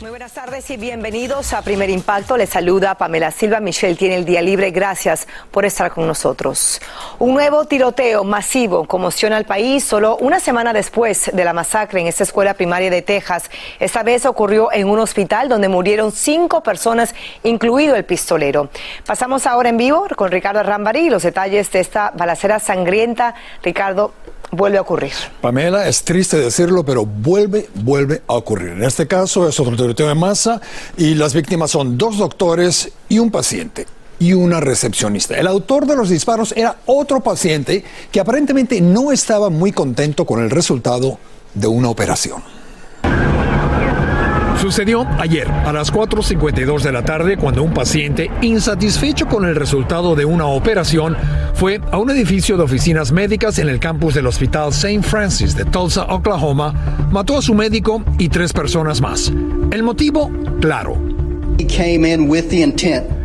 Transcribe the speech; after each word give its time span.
Muy 0.00 0.08
buenas 0.08 0.32
tardes 0.32 0.70
y 0.70 0.78
bienvenidos 0.78 1.52
a 1.52 1.60
Primer 1.60 1.90
Impacto. 1.90 2.38
Les 2.38 2.48
saluda 2.48 2.94
Pamela 2.94 3.30
Silva. 3.30 3.60
Michelle 3.60 3.96
tiene 3.96 4.16
el 4.16 4.24
día 4.24 4.40
libre. 4.40 4.70
Gracias 4.70 5.28
por 5.50 5.66
estar 5.66 5.90
con 5.90 6.06
nosotros. 6.06 6.80
Un 7.18 7.34
nuevo 7.34 7.66
tiroteo 7.66 8.24
masivo 8.24 8.86
conmociona 8.86 9.36
al 9.36 9.44
país 9.44 9.84
solo 9.84 10.16
una 10.16 10.40
semana 10.40 10.72
después 10.72 11.30
de 11.34 11.44
la 11.44 11.52
masacre 11.52 12.00
en 12.00 12.06
esta 12.06 12.22
escuela 12.22 12.54
primaria 12.54 12.88
de 12.88 13.02
Texas. 13.02 13.50
Esta 13.78 14.02
vez 14.02 14.24
ocurrió 14.24 14.72
en 14.72 14.88
un 14.88 15.00
hospital 15.00 15.50
donde 15.50 15.68
murieron 15.68 16.12
cinco 16.12 16.62
personas, 16.62 17.14
incluido 17.42 17.94
el 17.94 18.06
pistolero. 18.06 18.70
Pasamos 19.04 19.46
ahora 19.46 19.68
en 19.68 19.76
vivo 19.76 20.06
con 20.16 20.30
Ricardo 20.30 20.62
Rambari 20.62 21.10
los 21.10 21.24
detalles 21.24 21.70
de 21.72 21.80
esta 21.80 22.10
balacera 22.16 22.58
sangrienta. 22.58 23.34
Ricardo, 23.62 24.14
vuelve 24.50 24.78
a 24.78 24.82
ocurrir. 24.82 25.12
Pamela, 25.40 25.88
es 25.88 26.02
triste 26.02 26.38
decirlo, 26.38 26.84
pero 26.84 27.06
vuelve, 27.06 27.68
vuelve 27.74 28.22
a 28.26 28.34
ocurrir. 28.34 28.70
En 28.70 28.84
este 28.84 29.06
caso 29.06 29.48
es 29.48 29.58
otro 29.60 29.76
tiroteo 29.76 30.08
de 30.08 30.14
masa 30.14 30.60
y 30.96 31.14
las 31.14 31.34
víctimas 31.34 31.70
son 31.70 31.96
dos 31.96 32.18
doctores 32.18 32.92
y 33.08 33.18
un 33.18 33.30
paciente 33.30 33.86
y 34.18 34.34
una 34.34 34.60
recepcionista. 34.60 35.36
El 35.38 35.46
autor 35.46 35.86
de 35.86 35.96
los 35.96 36.10
disparos 36.10 36.52
era 36.56 36.76
otro 36.86 37.20
paciente 37.20 37.82
que 38.12 38.20
aparentemente 38.20 38.80
no 38.80 39.12
estaba 39.12 39.48
muy 39.48 39.72
contento 39.72 40.26
con 40.26 40.42
el 40.42 40.50
resultado 40.50 41.18
de 41.54 41.66
una 41.66 41.88
operación. 41.88 42.42
Sucedió 44.60 45.06
ayer 45.18 45.50
a 45.50 45.72
las 45.72 45.90
4.52 45.90 46.82
de 46.82 46.92
la 46.92 47.02
tarde 47.02 47.38
cuando 47.38 47.62
un 47.62 47.72
paciente, 47.72 48.30
insatisfecho 48.42 49.26
con 49.26 49.46
el 49.46 49.56
resultado 49.56 50.14
de 50.14 50.26
una 50.26 50.44
operación, 50.44 51.16
fue 51.54 51.80
a 51.90 51.96
un 51.96 52.10
edificio 52.10 52.58
de 52.58 52.64
oficinas 52.64 53.10
médicas 53.10 53.58
en 53.58 53.70
el 53.70 53.80
campus 53.80 54.12
del 54.12 54.26
Hospital 54.26 54.68
St. 54.68 55.02
Francis 55.02 55.56
de 55.56 55.64
Tulsa, 55.64 56.04
Oklahoma, 56.04 56.74
mató 57.10 57.38
a 57.38 57.42
su 57.42 57.54
médico 57.54 58.04
y 58.18 58.28
tres 58.28 58.52
personas 58.52 59.00
más. 59.00 59.32
El 59.70 59.82
motivo, 59.82 60.30
claro, 60.60 60.94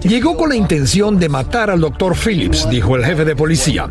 Llegó 0.02 0.38
con 0.38 0.50
la 0.50 0.56
intención 0.56 1.18
de 1.18 1.30
matar 1.30 1.70
al 1.70 1.82
doctor 1.82 2.16
Phillips, 2.16 2.70
dijo 2.70 2.96
el 2.96 3.04
jefe 3.04 3.26
de 3.26 3.36
policía. 3.36 3.90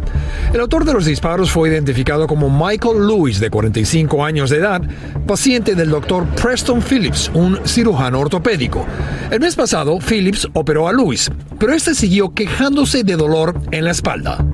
El 0.53 0.61
autor 0.61 0.85
de 0.85 0.93
los 0.93 1.07
disparos 1.07 1.51
fue 1.51 1.69
identificado 1.69 2.27
como 2.27 2.49
Michael 2.49 3.07
Lewis, 3.07 3.41
de 3.41 3.51
45 3.51 4.25
años 4.25 4.51
de 4.51 4.59
edad, 4.59 4.83
paciente 5.27 5.75
del 5.75 5.91
doctor 5.91 6.27
Preston 6.41 6.81
Phillips, 6.81 7.31
un 7.35 7.59
cirujano 7.67 8.21
ortopédico. 8.21 8.87
El 9.31 9.41
mes 9.41 9.57
pasado, 9.57 9.99
Phillips 9.99 10.49
operó 10.53 10.89
a 10.89 10.93
Lewis, 10.93 11.31
pero 11.59 11.73
este 11.73 11.95
siguió 11.95 12.33
quejándose 12.33 13.03
de 13.03 13.17
dolor 13.17 13.61
en 13.73 13.85
la 13.85 13.91
espalda. 13.91 14.45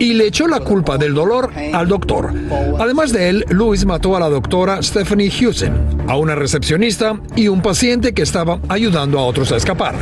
Y 0.00 0.14
le 0.14 0.26
echó 0.26 0.48
la 0.48 0.60
culpa 0.60 0.98
del 0.98 1.14
dolor 1.14 1.50
al 1.72 1.86
doctor. 1.86 2.32
Además 2.78 3.12
de 3.12 3.28
él, 3.28 3.44
Lewis 3.48 3.84
mató 3.84 4.16
a 4.16 4.20
la 4.20 4.28
doctora 4.28 4.82
Stephanie 4.82 5.30
Hewson, 5.30 6.04
a 6.08 6.16
una 6.16 6.34
recepcionista 6.34 7.20
y 7.36 7.48
un 7.48 7.62
paciente 7.62 8.12
que 8.12 8.22
estaba 8.22 8.58
ayudando 8.68 9.18
a 9.18 9.22
otros 9.24 9.52
a 9.52 9.56
escapar. 9.56 9.94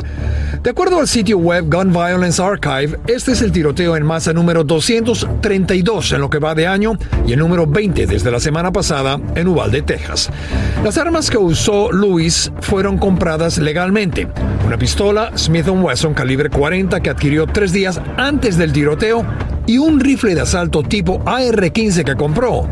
De 0.62 0.70
acuerdo 0.70 0.98
al 0.98 1.06
sitio 1.06 1.38
web 1.38 1.72
Gun 1.72 1.92
Violence 1.92 2.42
Archive, 2.42 2.98
este 3.06 3.30
es 3.30 3.42
el 3.42 3.52
tiroteo 3.52 3.96
en 3.96 4.04
masa 4.04 4.32
número 4.32 4.64
232 4.64 6.12
en 6.12 6.20
lo 6.20 6.28
que 6.28 6.38
va 6.38 6.56
de 6.56 6.66
año 6.66 6.98
y 7.24 7.32
el 7.32 7.38
número 7.38 7.64
20 7.64 8.06
desde 8.06 8.30
la 8.30 8.40
semana 8.40 8.72
pasada 8.72 9.20
en 9.36 9.46
Uvalde, 9.46 9.82
Texas. 9.82 10.30
Las 10.82 10.98
armas 10.98 11.30
que 11.30 11.38
usó 11.38 11.92
Lewis 11.92 12.50
fueron 12.60 12.98
compradas 12.98 13.58
legalmente. 13.58 14.26
Una 14.66 14.76
pistola 14.76 15.30
Smith 15.38 15.68
Wesson 15.68 16.12
calibre 16.12 16.50
40 16.50 17.00
que 17.00 17.10
adquirió 17.10 17.46
tres 17.46 17.72
días 17.72 18.00
antes 18.16 18.58
del 18.58 18.72
tiroteo 18.72 19.24
y 19.66 19.78
un 19.78 20.00
rifle 20.00 20.34
de 20.34 20.40
asalto 20.40 20.82
tipo 20.82 21.22
AR-15 21.24 22.02
que 22.02 22.16
compró. 22.16 22.68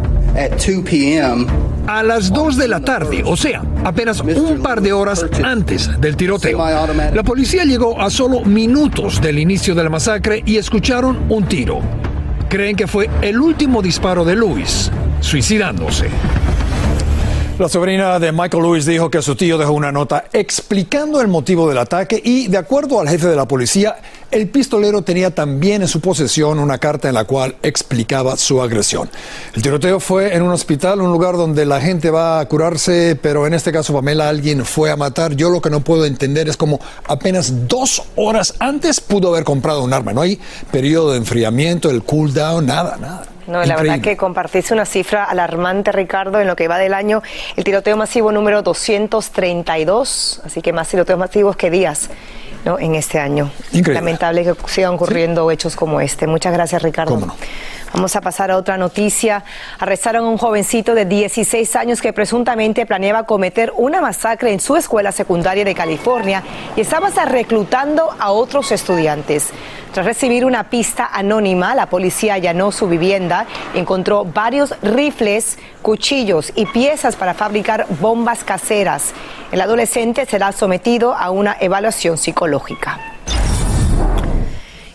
A 1.87 2.03
las 2.03 2.33
2 2.33 2.57
de 2.57 2.69
la 2.69 2.81
tarde, 2.81 3.23
o 3.25 3.37
sea, 3.37 3.63
apenas 3.85 4.21
un 4.21 4.61
par 4.61 4.81
de 4.81 4.93
horas 4.93 5.25
antes 5.43 6.01
del 6.01 6.17
tiroteo. 6.17 6.59
La 7.15 7.23
policía 7.23 7.65
llegó 7.65 8.01
a 8.01 8.11
solo 8.11 8.45
minutos 8.45 9.21
del 9.21 9.39
inicio 9.39 9.75
de 9.75 9.85
la 9.85 9.91
masacre 9.91 10.43
y 10.45 10.57
escucharon 10.57 11.19
un 11.29 11.45
tiro. 11.45 11.81
Creen 12.49 12.77
que 12.77 12.87
fue 12.87 13.09
el 13.23 13.41
último 13.41 13.83
disparo 13.83 14.25
de 14.25 14.37
Luis, 14.37 14.91
suicidándose. 15.21 16.09
La 17.59 17.71
sobrina 17.71 18.19
de 18.19 18.33
Michael 18.33 18.62
Lewis 18.62 18.84
dijo 18.84 19.11
que 19.11 19.22
su 19.22 19.34
tío 19.34 19.56
dejó 19.56 19.72
una 19.72 19.91
nota 19.91 20.27
explicando 20.31 21.22
el 21.22 21.28
motivo 21.28 21.67
del 21.67 21.78
ataque 21.78 22.21
y, 22.22 22.49
de 22.49 22.59
acuerdo 22.59 23.00
al 23.00 23.09
jefe 23.09 23.28
de 23.28 23.34
la 23.34 23.49
policía, 23.49 23.97
el 24.31 24.50
pistolero 24.50 25.00
tenía 25.00 25.34
también 25.34 25.81
en 25.81 25.89
su 25.89 26.03
posesión 26.03 26.59
una 26.59 26.77
carta 26.77 27.09
en 27.09 27.15
la 27.15 27.25
cual 27.25 27.56
explicaba 27.62 28.37
su 28.37 28.61
agresión. 28.61 29.09
El 29.55 29.62
tiroteo 29.62 30.00
fue 30.00 30.37
en 30.37 30.43
un 30.43 30.50
hospital, 30.50 31.00
un 31.00 31.11
lugar 31.11 31.39
donde 31.39 31.65
la 31.65 31.81
gente 31.81 32.11
va 32.11 32.41
a 32.41 32.47
curarse, 32.47 33.19
pero 33.22 33.47
en 33.47 33.55
este 33.55 33.73
caso, 33.73 33.94
Pamela, 33.94 34.28
alguien 34.28 34.62
fue 34.67 34.91
a 34.91 34.97
matar. 34.97 35.34
Yo 35.34 35.49
lo 35.49 35.62
que 35.62 35.71
no 35.71 35.81
puedo 35.81 36.05
entender 36.05 36.50
es 36.50 36.59
como 36.59 36.78
apenas 37.09 37.67
dos 37.67 38.03
horas 38.17 38.53
antes 38.59 39.00
pudo 39.00 39.28
haber 39.28 39.44
comprado 39.44 39.83
un 39.83 39.94
arma. 39.94 40.12
No 40.12 40.21
hay 40.21 40.38
periodo 40.71 41.12
de 41.12 41.17
enfriamiento, 41.17 41.91
el 41.91 42.03
cool 42.03 42.34
down, 42.34 42.67
nada, 42.67 42.99
nada. 42.99 43.36
No, 43.47 43.65
la 43.65 43.77
verdad 43.77 44.01
que 44.01 44.17
compartiste 44.17 44.75
una 44.75 44.84
cifra 44.84 45.25
alarmante, 45.25 45.93
Ricardo, 45.93 46.41
en 46.41 46.47
lo 46.47 46.57
que 46.57 46.69
va 46.69 46.79
del 46.79 46.95
año. 46.95 47.23
El 47.57 47.65
tiroteo 47.65 47.97
masivo 47.97 48.33
número 48.33 48.62
232, 48.62 50.43
así 50.45 50.62
que 50.62 50.73
más 50.73 50.89
tiroteos 50.89 51.19
masivos 51.19 51.56
que 51.56 51.71
días 51.71 52.11
¿no? 52.65 52.79
en 52.79 52.95
este 52.97 53.19
año. 53.21 53.51
Lamentable 53.73 54.45
que 54.45 54.55
sigan 54.67 54.95
ocurriendo 54.95 55.51
hechos 55.51 55.77
como 55.77 56.01
este. 56.01 56.27
Muchas 56.27 56.53
gracias, 56.53 56.83
Ricardo. 56.83 57.35
Vamos 57.93 58.15
a 58.17 58.21
pasar 58.21 58.51
a 58.51 58.57
otra 58.57 58.77
noticia. 58.77 59.45
Arrestaron 59.79 60.25
a 60.25 60.29
un 60.29 60.39
jovencito 60.39 60.95
de 60.95 61.05
16 61.05 61.77
años 61.77 62.03
que 62.03 62.13
presuntamente 62.13 62.85
planeaba 62.85 63.25
cometer 63.25 63.73
una 63.77 64.01
masacre 64.01 64.53
en 64.53 64.61
su 64.61 64.77
escuela 64.77 65.13
secundaria 65.13 65.65
de 65.65 65.75
California 65.75 66.43
y 66.77 66.81
estaba 66.83 67.09
reclutando 67.25 68.15
a 68.19 68.33
otros 68.33 68.73
estudiantes. 68.73 69.51
Tras 69.93 70.05
recibir 70.05 70.45
una 70.45 70.69
pista 70.69 71.09
anónima, 71.11 71.75
la 71.75 71.87
policía 71.87 72.35
allanó 72.35 72.71
su 72.71 72.87
vivienda 72.87 73.47
encontró 73.75 74.25
varios 74.25 74.75
rifles, 74.83 75.59
cuchillos 75.81 76.53
y 76.55 76.67
piezas 76.67 77.17
para 77.17 77.35
fabricar 77.35 77.87
bombas 78.01 78.45
caseras. 78.45 79.13
El 79.53 79.61
adolescente 79.61 80.27
será 80.27 80.53
sometido 80.53 81.15
a 81.15 81.31
una 81.31 81.57
evaluación 81.61 82.19
psicológica 82.19 83.16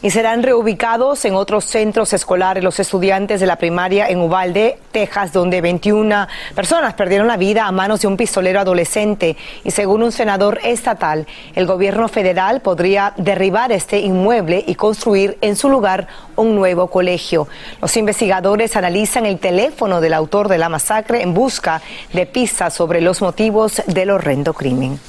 y 0.02 0.10
serán 0.10 0.42
reubicados 0.44 1.26
en 1.26 1.36
otros 1.36 1.66
centros 1.66 2.14
escolares 2.14 2.64
los 2.64 2.80
estudiantes 2.80 3.40
de 3.40 3.46
la 3.46 3.58
primaria 3.58 4.08
en 4.08 4.20
Uvalde, 4.20 4.80
Texas, 4.92 5.32
donde 5.32 5.62
21 5.62 6.28
personas 6.56 6.94
perdieron 6.96 7.28
la 7.28 7.38
vida 7.38 7.66
a 7.66 7.72
manos 7.72 8.02
de 8.02 8.08
un 8.08 8.18
pistolero 8.18 8.60
adolescente. 8.60 9.38
Y 9.64 9.72
según 9.72 10.02
un 10.04 10.12
senador 10.12 10.60
estatal, 10.64 11.28
el 11.56 11.66
gobierno 11.66 12.08
federal 12.08 12.62
podría 12.62 13.14
derribar 13.18 13.72
este 13.72 14.00
inmueble 14.00 14.64
y 14.66 14.76
construir 14.76 15.38
en 15.42 15.56
su 15.56 15.70
lugar 15.70 16.08
un 16.36 16.56
nuevo 16.56 16.88
colegio. 16.88 17.48
Los 17.82 17.96
investigadores 17.98 18.76
analizan 18.76 19.26
el 19.26 19.40
teléfono 19.40 20.02
del 20.02 20.14
autor 20.14 20.48
de 20.48 20.58
la 20.58 20.70
masacre 20.70 21.22
en 21.22 21.34
busca 21.34 21.82
de 22.14 22.26
pistas 22.26 22.74
sobre 22.74 23.02
los 23.02 23.22
motivos 23.22 23.82
del 23.86 24.10
horrendo 24.10 24.54
crimen. 24.54 25.00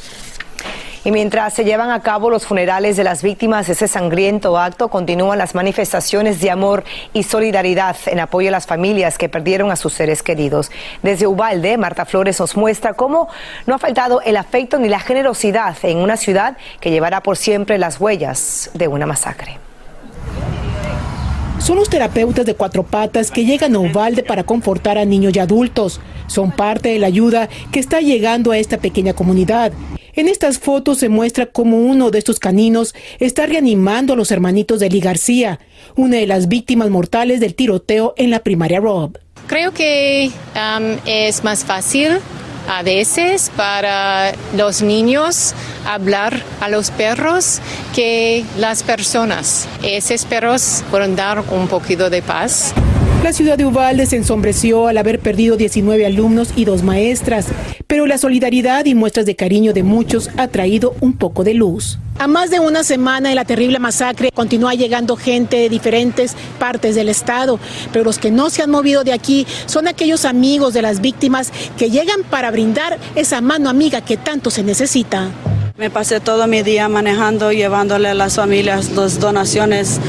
Y 1.04 1.10
mientras 1.10 1.52
se 1.52 1.64
llevan 1.64 1.90
a 1.90 2.00
cabo 2.00 2.30
los 2.30 2.46
funerales 2.46 2.96
de 2.96 3.02
las 3.02 3.24
víctimas 3.24 3.66
de 3.66 3.72
ese 3.72 3.88
sangriento 3.88 4.56
acto, 4.56 4.88
continúan 4.88 5.36
las 5.36 5.56
manifestaciones 5.56 6.40
de 6.40 6.50
amor 6.50 6.84
y 7.12 7.24
solidaridad 7.24 7.96
en 8.06 8.20
apoyo 8.20 8.50
a 8.50 8.52
las 8.52 8.66
familias 8.66 9.18
que 9.18 9.28
perdieron 9.28 9.72
a 9.72 9.76
sus 9.76 9.94
seres 9.94 10.22
queridos. 10.22 10.70
Desde 11.02 11.26
Ubalde, 11.26 11.76
Marta 11.76 12.04
Flores 12.04 12.38
nos 12.38 12.56
muestra 12.56 12.94
cómo 12.94 13.28
no 13.66 13.74
ha 13.74 13.78
faltado 13.78 14.20
el 14.20 14.36
afecto 14.36 14.78
ni 14.78 14.88
la 14.88 15.00
generosidad 15.00 15.76
en 15.82 15.98
una 15.98 16.16
ciudad 16.16 16.56
que 16.78 16.92
llevará 16.92 17.20
por 17.20 17.36
siempre 17.36 17.78
las 17.78 18.00
huellas 18.00 18.70
de 18.74 18.86
una 18.86 19.04
masacre. 19.04 19.58
Son 21.58 21.76
los 21.76 21.88
terapeutas 21.88 22.46
de 22.46 22.54
cuatro 22.54 22.84
patas 22.84 23.32
que 23.32 23.44
llegan 23.44 23.74
a 23.74 23.80
Uvalde 23.80 24.22
para 24.22 24.44
confortar 24.44 24.98
a 24.98 25.04
niños 25.04 25.34
y 25.34 25.40
adultos. 25.40 26.00
Son 26.28 26.52
parte 26.52 26.90
de 26.90 26.98
la 27.00 27.08
ayuda 27.08 27.48
que 27.72 27.80
está 27.80 28.00
llegando 28.00 28.52
a 28.52 28.58
esta 28.58 28.78
pequeña 28.78 29.14
comunidad. 29.14 29.72
En 30.14 30.28
estas 30.28 30.58
fotos 30.58 30.98
se 30.98 31.08
muestra 31.08 31.46
cómo 31.46 31.78
uno 31.78 32.10
de 32.10 32.18
estos 32.18 32.38
caninos 32.38 32.94
está 33.18 33.46
reanimando 33.46 34.12
a 34.12 34.16
los 34.16 34.30
hermanitos 34.30 34.78
de 34.78 34.90
Lee 34.90 35.00
García, 35.00 35.58
una 35.96 36.18
de 36.18 36.26
las 36.26 36.48
víctimas 36.48 36.90
mortales 36.90 37.40
del 37.40 37.54
tiroteo 37.54 38.12
en 38.18 38.30
la 38.30 38.40
primaria 38.40 38.78
Rob. 38.80 39.18
Creo 39.46 39.72
que 39.72 40.30
um, 40.54 40.98
es 41.06 41.42
más 41.44 41.64
fácil 41.64 42.18
a 42.68 42.82
veces 42.82 43.50
para 43.56 44.32
los 44.54 44.82
niños 44.82 45.54
hablar 45.86 46.42
a 46.60 46.68
los 46.68 46.90
perros 46.90 47.60
que 47.94 48.44
las 48.58 48.82
personas. 48.82 49.66
Esos 49.82 50.26
perros 50.26 50.84
pueden 50.90 51.16
dar 51.16 51.42
un 51.50 51.68
poquito 51.68 52.10
de 52.10 52.20
paz. 52.20 52.74
La 53.22 53.32
ciudad 53.32 53.56
de 53.56 53.64
Uvalde 53.64 54.04
se 54.06 54.16
ensombreció 54.16 54.88
al 54.88 54.98
haber 54.98 55.20
perdido 55.20 55.56
19 55.56 56.04
alumnos 56.06 56.48
y 56.56 56.64
dos 56.64 56.82
maestras, 56.82 57.46
pero 57.86 58.06
la 58.06 58.18
solidaridad 58.18 58.84
y 58.84 58.96
muestras 58.96 59.26
de 59.26 59.36
cariño 59.36 59.72
de 59.72 59.84
muchos 59.84 60.28
ha 60.36 60.48
traído 60.48 60.96
un 61.00 61.12
poco 61.12 61.44
de 61.44 61.54
luz. 61.54 62.00
A 62.18 62.26
más 62.26 62.50
de 62.50 62.58
una 62.58 62.82
semana 62.82 63.28
de 63.28 63.36
la 63.36 63.44
terrible 63.44 63.78
masacre 63.78 64.32
continúa 64.32 64.74
llegando 64.74 65.14
gente 65.14 65.56
de 65.56 65.68
diferentes 65.68 66.34
partes 66.58 66.96
del 66.96 67.08
estado, 67.08 67.60
pero 67.92 68.04
los 68.04 68.18
que 68.18 68.32
no 68.32 68.50
se 68.50 68.64
han 68.64 68.70
movido 68.72 69.04
de 69.04 69.12
aquí 69.12 69.46
son 69.66 69.86
aquellos 69.86 70.24
amigos 70.24 70.74
de 70.74 70.82
las 70.82 71.00
víctimas 71.00 71.52
que 71.78 71.90
llegan 71.90 72.24
para 72.28 72.50
brindar 72.50 72.98
esa 73.14 73.40
mano 73.40 73.70
amiga 73.70 74.00
que 74.00 74.16
tanto 74.16 74.50
se 74.50 74.64
necesita. 74.64 75.28
Me 75.78 75.90
pasé 75.90 76.18
todo 76.18 76.48
mi 76.48 76.62
día 76.62 76.88
manejando, 76.88 77.52
llevándole 77.52 78.08
a 78.08 78.14
las 78.14 78.34
familias 78.34 78.90
las 78.90 79.20
donaciones 79.20 80.00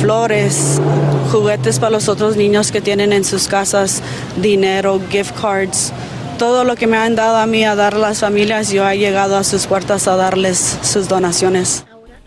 flores, 0.00 0.80
juguetes 1.26 1.78
para 1.78 1.90
los 1.90 2.08
otros 2.08 2.36
niños 2.36 2.72
que 2.72 2.80
tienen 2.80 3.12
en 3.12 3.24
sus 3.24 3.48
casas, 3.48 4.02
dinero, 4.40 5.00
gift 5.10 5.32
cards. 5.40 5.92
Todo 6.38 6.64
lo 6.64 6.76
que 6.76 6.86
me 6.86 6.96
han 6.96 7.14
dado 7.14 7.36
a 7.36 7.46
mí 7.46 7.64
a 7.64 7.74
dar 7.74 7.94
a 7.94 7.98
las 7.98 8.20
familias, 8.20 8.70
yo 8.70 8.88
he 8.88 8.98
llegado 8.98 9.36
a 9.36 9.44
sus 9.44 9.66
puertas 9.66 10.06
a 10.06 10.16
darles 10.16 10.78
sus 10.82 11.08
donaciones. 11.08 11.84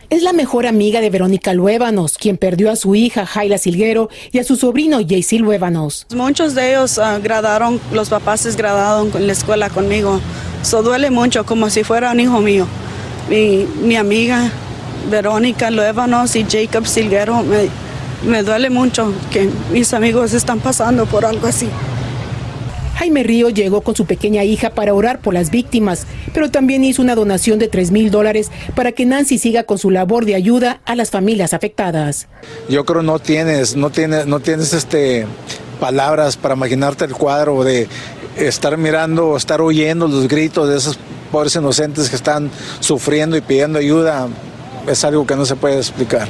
Es 0.09 0.23
la 0.23 0.33
mejor 0.33 0.65
amiga 0.65 1.01
de 1.01 1.11
Verónica 1.11 1.53
Luévanos, 1.53 2.17
quien 2.17 2.37
perdió 2.37 2.71
a 2.71 2.75
su 2.75 2.95
hija 2.95 3.27
Jaila 3.27 3.59
Silguero 3.59 4.09
y 4.31 4.39
a 4.39 4.43
su 4.43 4.55
sobrino 4.55 4.97
Jaycee 5.07 5.37
Luévanos. 5.37 6.07
Muchos 6.15 6.55
de 6.55 6.71
ellos 6.71 6.97
uh, 6.97 7.21
gradaron, 7.21 7.79
los 7.93 8.09
papás 8.09 8.41
se 8.41 8.51
graduaron 8.53 9.11
en 9.15 9.27
la 9.27 9.33
escuela 9.33 9.69
conmigo. 9.69 10.19
Eso 10.63 10.81
duele 10.81 11.11
mucho, 11.11 11.45
como 11.45 11.69
si 11.69 11.83
fuera 11.83 12.11
un 12.11 12.19
hijo 12.19 12.41
mío. 12.41 12.65
Mi, 13.29 13.67
mi 13.83 13.95
amiga, 13.97 14.51
Verónica 15.11 15.69
Luévanos 15.69 16.35
y 16.35 16.43
Jacob 16.43 16.87
Silguero, 16.87 17.43
me, 17.43 17.69
me 18.23 18.43
duele 18.43 18.69
mucho 18.69 19.13
que 19.31 19.49
mis 19.71 19.93
amigos 19.93 20.33
están 20.33 20.59
pasando 20.59 21.05
por 21.05 21.25
algo 21.25 21.47
así. 21.47 21.69
Jaime 22.99 23.23
Río 23.23 23.49
llegó 23.49 23.79
con 23.79 23.95
su 23.95 24.05
pequeña 24.05 24.43
hija 24.43 24.71
para 24.71 24.93
orar 24.93 25.21
por 25.21 25.33
las 25.33 25.51
víctimas, 25.51 26.05
pero 26.33 26.51
también 26.51 26.83
hizo 26.83 27.01
una 27.01 27.15
donación 27.15 27.57
de 27.57 27.69
3 27.69 27.91
mil 27.91 28.11
dólares 28.11 28.51
para 28.75 28.91
que 28.91 29.05
Nancy 29.05 29.37
siga 29.37 29.63
con 29.63 29.77
su 29.77 29.89
labor 29.89 30.25
de 30.25 30.35
ayuda 30.35 30.81
a 30.83 30.95
las 30.95 31.09
familias 31.09 31.53
afectadas. 31.53 32.27
Yo 32.67 32.83
creo 32.83 33.01
no 33.01 33.19
tienes, 33.19 33.77
no 33.77 33.89
tienes, 33.89 34.25
no 34.25 34.41
tienes 34.41 34.73
este 34.73 35.25
palabras 35.79 36.35
para 36.35 36.55
imaginarte 36.55 37.05
el 37.05 37.13
cuadro 37.13 37.63
de 37.63 37.87
estar 38.35 38.77
mirando 38.77 39.29
o 39.29 39.37
estar 39.37 39.61
oyendo 39.61 40.05
los 40.09 40.27
gritos 40.27 40.67
de 40.67 40.77
esos 40.77 40.99
pobres 41.31 41.55
inocentes 41.55 42.09
que 42.09 42.17
están 42.17 42.51
sufriendo 42.81 43.37
y 43.37 43.41
pidiendo 43.41 43.79
ayuda 43.79 44.27
es 44.87 45.05
algo 45.05 45.25
que 45.25 45.37
no 45.37 45.45
se 45.45 45.55
puede 45.55 45.77
explicar. 45.77 46.27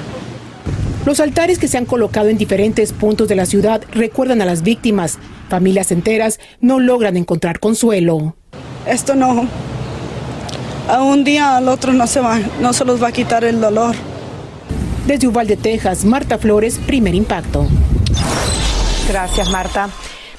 Los 1.06 1.20
altares 1.20 1.60
que 1.60 1.68
se 1.68 1.78
han 1.78 1.86
colocado 1.86 2.30
en 2.30 2.38
diferentes 2.38 2.94
puntos 2.94 3.28
de 3.28 3.36
la 3.36 3.46
ciudad 3.46 3.82
recuerdan 3.92 4.42
a 4.42 4.46
las 4.46 4.64
víctimas. 4.64 5.18
Familias 5.50 5.92
enteras 5.92 6.40
no 6.62 6.80
logran 6.80 7.18
encontrar 7.18 7.60
consuelo. 7.60 8.36
Esto 8.86 9.16
no, 9.16 9.48
a 10.90 11.04
un 11.04 11.24
día 11.24 11.56
al 11.56 11.70
otro 11.70 11.94
no 11.94 12.08
se, 12.08 12.20
va, 12.20 12.40
no 12.60 12.74
se 12.74 12.84
los 12.84 13.02
va 13.02 13.10
a 13.10 13.12
quitar 13.12 13.44
el 13.44 13.62
dolor. 13.62 13.96
Desde 15.06 15.28
Uvalde, 15.28 15.56
Texas, 15.56 16.04
Marta 16.04 16.38
Flores, 16.40 16.80
primer 16.86 17.14
impacto. 17.14 17.68
Gracias, 19.08 19.50
Marta. 19.50 19.90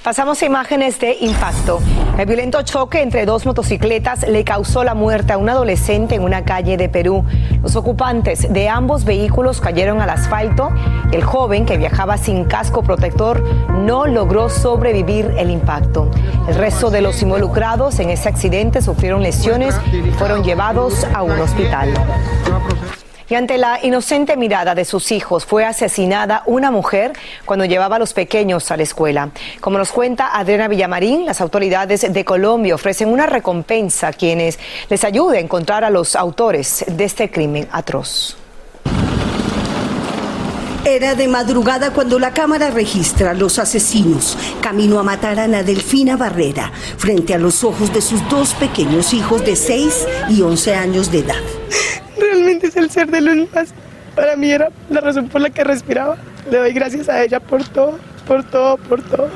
Pasamos 0.02 0.40
a 0.40 0.46
imágenes 0.46 0.98
de 0.98 1.14
impacto. 1.20 1.78
El 2.16 2.24
violento 2.24 2.62
choque 2.62 3.02
entre 3.02 3.26
dos 3.26 3.44
motocicletas 3.44 4.26
le 4.26 4.44
causó 4.44 4.82
la 4.82 4.94
muerte 4.94 5.34
a 5.34 5.36
un 5.36 5.50
adolescente 5.50 6.14
en 6.14 6.22
una 6.22 6.42
calle 6.42 6.78
de 6.78 6.88
Perú. 6.88 7.22
Los 7.62 7.76
ocupantes 7.76 8.50
de 8.50 8.70
ambos 8.70 9.04
vehículos 9.04 9.60
cayeron 9.60 10.00
al 10.00 10.08
asfalto 10.08 10.70
el 11.12 11.22
joven 11.22 11.66
que 11.66 11.76
viajaba 11.76 12.16
sin 12.16 12.46
casco 12.46 12.82
protector 12.82 13.42
no 13.68 14.06
logró 14.06 14.48
sobrevivir 14.48 15.34
el 15.36 15.50
impacto. 15.50 16.10
El 16.48 16.54
resto 16.54 16.90
de 16.90 17.02
los 17.02 17.20
involucrados 17.20 17.98
en 17.98 18.08
ese 18.08 18.30
accidente 18.30 18.80
sufrieron 18.80 19.22
lesiones 19.22 19.74
y 19.92 20.12
fueron 20.12 20.42
llevados 20.42 21.04
a 21.12 21.22
un 21.22 21.38
hospital. 21.38 21.92
Y 23.30 23.36
ante 23.36 23.58
la 23.58 23.78
inocente 23.80 24.36
mirada 24.36 24.74
de 24.74 24.84
sus 24.84 25.12
hijos 25.12 25.46
fue 25.46 25.64
asesinada 25.64 26.42
una 26.46 26.72
mujer 26.72 27.12
cuando 27.44 27.64
llevaba 27.64 27.94
a 27.94 27.98
los 28.00 28.12
pequeños 28.12 28.68
a 28.72 28.76
la 28.76 28.82
escuela. 28.82 29.30
Como 29.60 29.78
nos 29.78 29.92
cuenta 29.92 30.36
Adriana 30.36 30.66
Villamarín, 30.66 31.26
las 31.26 31.40
autoridades 31.40 32.12
de 32.12 32.24
Colombia 32.24 32.74
ofrecen 32.74 33.08
una 33.08 33.26
recompensa 33.26 34.08
a 34.08 34.12
quienes 34.12 34.58
les 34.88 35.04
ayude 35.04 35.38
a 35.38 35.40
encontrar 35.40 35.84
a 35.84 35.90
los 35.90 36.16
autores 36.16 36.84
de 36.88 37.04
este 37.04 37.30
crimen 37.30 37.68
atroz. 37.70 38.36
Era 40.84 41.14
de 41.14 41.28
madrugada 41.28 41.92
cuando 41.92 42.18
la 42.18 42.32
cámara 42.32 42.70
registra 42.70 43.32
los 43.32 43.60
asesinos 43.60 44.36
camino 44.60 44.98
a 44.98 45.04
matar 45.04 45.38
a 45.38 45.44
Ana 45.44 45.62
Delfina 45.62 46.16
Barrera 46.16 46.72
frente 46.96 47.34
a 47.34 47.38
los 47.38 47.62
ojos 47.62 47.92
de 47.92 48.00
sus 48.00 48.28
dos 48.28 48.54
pequeños 48.54 49.14
hijos 49.14 49.44
de 49.44 49.54
6 49.54 50.08
y 50.30 50.42
11 50.42 50.74
años 50.74 51.12
de 51.12 51.20
edad 51.20 51.99
realmente 52.20 52.68
es 52.68 52.76
el 52.76 52.90
ser 52.90 53.10
de 53.10 53.20
luz 53.20 53.48
más. 53.54 53.70
Para 54.14 54.36
mí 54.36 54.50
era 54.50 54.70
la 54.88 55.00
razón 55.00 55.28
por 55.28 55.40
la 55.40 55.50
que 55.50 55.64
respiraba. 55.64 56.16
Le 56.50 56.58
doy 56.58 56.72
gracias 56.72 57.08
a 57.08 57.22
ella 57.22 57.40
por 57.40 57.66
todo, 57.68 57.98
por 58.26 58.44
todo, 58.44 58.76
por 58.76 59.02
todo. 59.02 59.28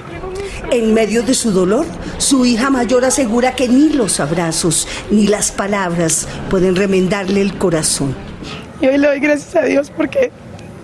En 0.70 0.94
medio 0.94 1.22
de 1.22 1.34
su 1.34 1.50
dolor, 1.52 1.86
su 2.18 2.44
hija 2.44 2.70
mayor 2.70 3.04
asegura 3.04 3.54
que 3.54 3.68
ni 3.68 3.90
los 3.90 4.20
abrazos 4.20 4.88
ni 5.10 5.26
las 5.26 5.52
palabras 5.52 6.26
pueden 6.50 6.76
remendarle 6.76 7.40
el 7.40 7.56
corazón. 7.56 8.14
Y 8.80 8.86
hoy 8.86 8.98
le 8.98 9.06
doy 9.06 9.20
gracias 9.20 9.54
a 9.56 9.62
Dios 9.62 9.90
porque 9.96 10.30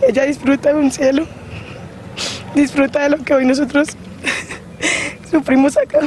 ella 0.06 0.24
disfruta 0.24 0.72
de 0.72 0.78
un 0.78 0.90
cielo, 0.90 1.26
disfruta 2.54 3.02
de 3.02 3.10
lo 3.10 3.18
que 3.18 3.34
hoy 3.34 3.44
nosotros 3.44 3.88
sufrimos 5.30 5.76
acá. 5.76 6.00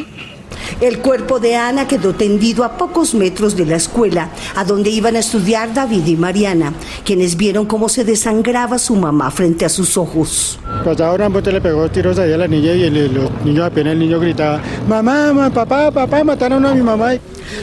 El 0.84 1.00
cuerpo 1.00 1.40
de 1.40 1.56
Ana 1.56 1.88
quedó 1.88 2.13
tendido 2.13 2.66
a 2.66 2.78
pocos 2.78 3.16
metros 3.16 3.56
de 3.56 3.66
la 3.66 3.78
escuela, 3.78 4.28
a 4.54 4.66
donde 4.66 4.90
iban 4.90 5.16
a 5.16 5.20
estudiar 5.20 5.74
David 5.74 6.06
y 6.06 6.18
Mariana, 6.18 6.74
quienes 7.06 7.38
vieron 7.38 7.66
cómo 7.66 7.88
se 7.88 8.04
desangraba 8.04 8.78
su 8.78 8.98
mamá 8.98 9.32
frente 9.32 9.63
a 9.63 9.70
sus 9.70 9.96
ojos. 9.96 10.60
Pues 10.84 11.00
ahora 11.00 11.30
le 11.30 11.62
pegó 11.62 11.90
tiros 11.90 12.20
ahí 12.20 12.34
a 12.34 12.38
la 12.38 12.50
niña 12.50 12.74
y 12.74 12.84
el, 12.84 13.13
los 13.13 13.32
niños 13.46 13.66
apenas 13.66 13.94
el 13.94 14.00
niño 14.00 14.20
gritaba, 14.20 14.62
mamá, 14.86 15.28
mamá, 15.28 15.50
papá, 15.52 15.90
papá, 15.90 16.22
mataron 16.25 16.66
a 16.66 16.75
mi 16.75 16.82
mamá. 16.82 17.13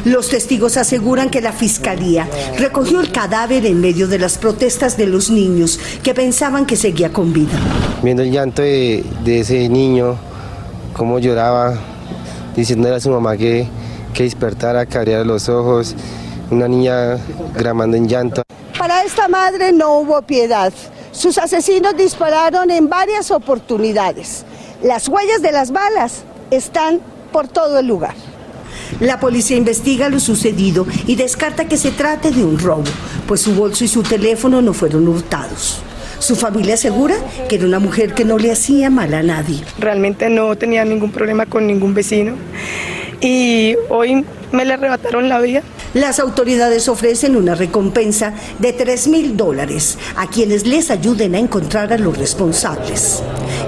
Los 0.07 0.31
testigos 0.31 0.79
aseguran 0.79 1.29
que 1.29 1.43
la 1.43 1.53
fiscalía 1.53 2.27
recogió 2.59 3.03
el 3.03 3.13
cadáver 3.13 3.67
en 3.67 3.83
medio 3.83 4.09
de 4.09 4.19
las 4.19 4.39
protestas 4.39 4.97
de 4.97 5.07
los 5.07 5.29
niños 5.29 5.79
que 6.03 6.15
pensaban 6.15 6.65
que 6.65 6.75
seguía 6.77 7.13
con 7.13 7.35
vida. 7.35 7.59
Viendo 8.03 8.23
el 8.23 8.31
llanto 8.31 8.63
de, 8.63 9.05
de 9.23 9.41
ese 9.41 9.69
niño, 9.69 10.17
cómo 10.95 11.19
lloraba, 11.19 11.90
diciéndole 12.57 12.97
a 12.97 13.01
su 13.01 13.11
mamá 13.11 13.37
que, 13.37 13.67
que 14.15 14.25
despertara, 14.25 14.87
que 14.87 14.99
abriera 14.99 15.25
los 15.25 15.49
ojos, 15.49 15.95
una 16.51 16.69
niña 16.69 17.19
gramando 17.55 17.97
en 17.97 18.09
llanto. 18.09 18.43
Para 18.79 19.05
esta 19.05 19.29
madre 19.29 19.73
no 19.73 19.99
hubo 19.99 20.23
piedad. 20.23 20.73
Sus 21.13 21.39
asesinos 21.39 21.97
dispararon 21.97 22.71
en 22.71 22.89
varias 22.89 23.31
oportunidades. 23.31 24.45
Las 24.83 25.09
huellas 25.09 25.43
de 25.43 25.53
las 25.53 25.71
balas 25.71 26.25
están 26.51 27.01
por 27.33 27.49
todo 27.49 27.79
el 27.79 27.87
lugar. 27.87 28.15
La 29.01 29.21
policía 29.21 29.57
investiga 29.57 30.09
lo 30.09 30.21
sucedido 30.21 30.87
y 31.07 31.17
descarta 31.17 31.67
que 31.67 31.77
se 31.77 31.91
trate 31.91 32.31
de 32.31 32.45
un 32.45 32.59
robo, 32.59 32.85
pues 33.27 33.41
su 33.41 33.55
bolso 33.55 33.85
y 33.85 33.89
su 33.89 34.03
teléfono 34.03 34.61
no 34.61 34.73
fueron 34.73 35.09
hurtados. 35.09 35.83
Su 36.21 36.37
familia 36.37 36.75
asegura 36.75 37.17
que 37.49 37.57
era 37.57 37.65
una 37.65 37.79
mujer 37.79 38.15
que 38.15 38.27
no 38.27 38.39
le 38.39 38.53
hacía 38.53 38.91
mal 38.91 39.15
a 39.15 39.23
nadie. 39.23 39.63
Realmente 39.79 40.29
no 40.29 40.55
tenía 40.57 40.85
ningún 40.85 41.11
problema 41.11 41.47
con 41.47 41.67
ningún 41.67 41.95
vecino 41.95 42.35
y 43.21 43.75
hoy 43.89 44.25
me 44.53 44.65
le 44.67 44.75
arrebataron 44.75 45.31
la 45.31 45.41
vida. 45.41 45.63
Las 45.95 46.21
autoridades 46.21 46.89
ofrecen 46.89 47.37
una 47.37 47.55
recompensa 47.55 48.35
de 48.59 48.73
3 48.75 49.09
mil 49.09 49.37
dólares 49.37 49.99
a 50.15 50.29
quienes 50.29 50.67
les 50.67 50.91
ayuden 50.91 51.35
a 51.35 51.39
encontrar 51.39 51.93
a 51.93 51.99
los 51.99 52.17
responsables. 52.17 53.23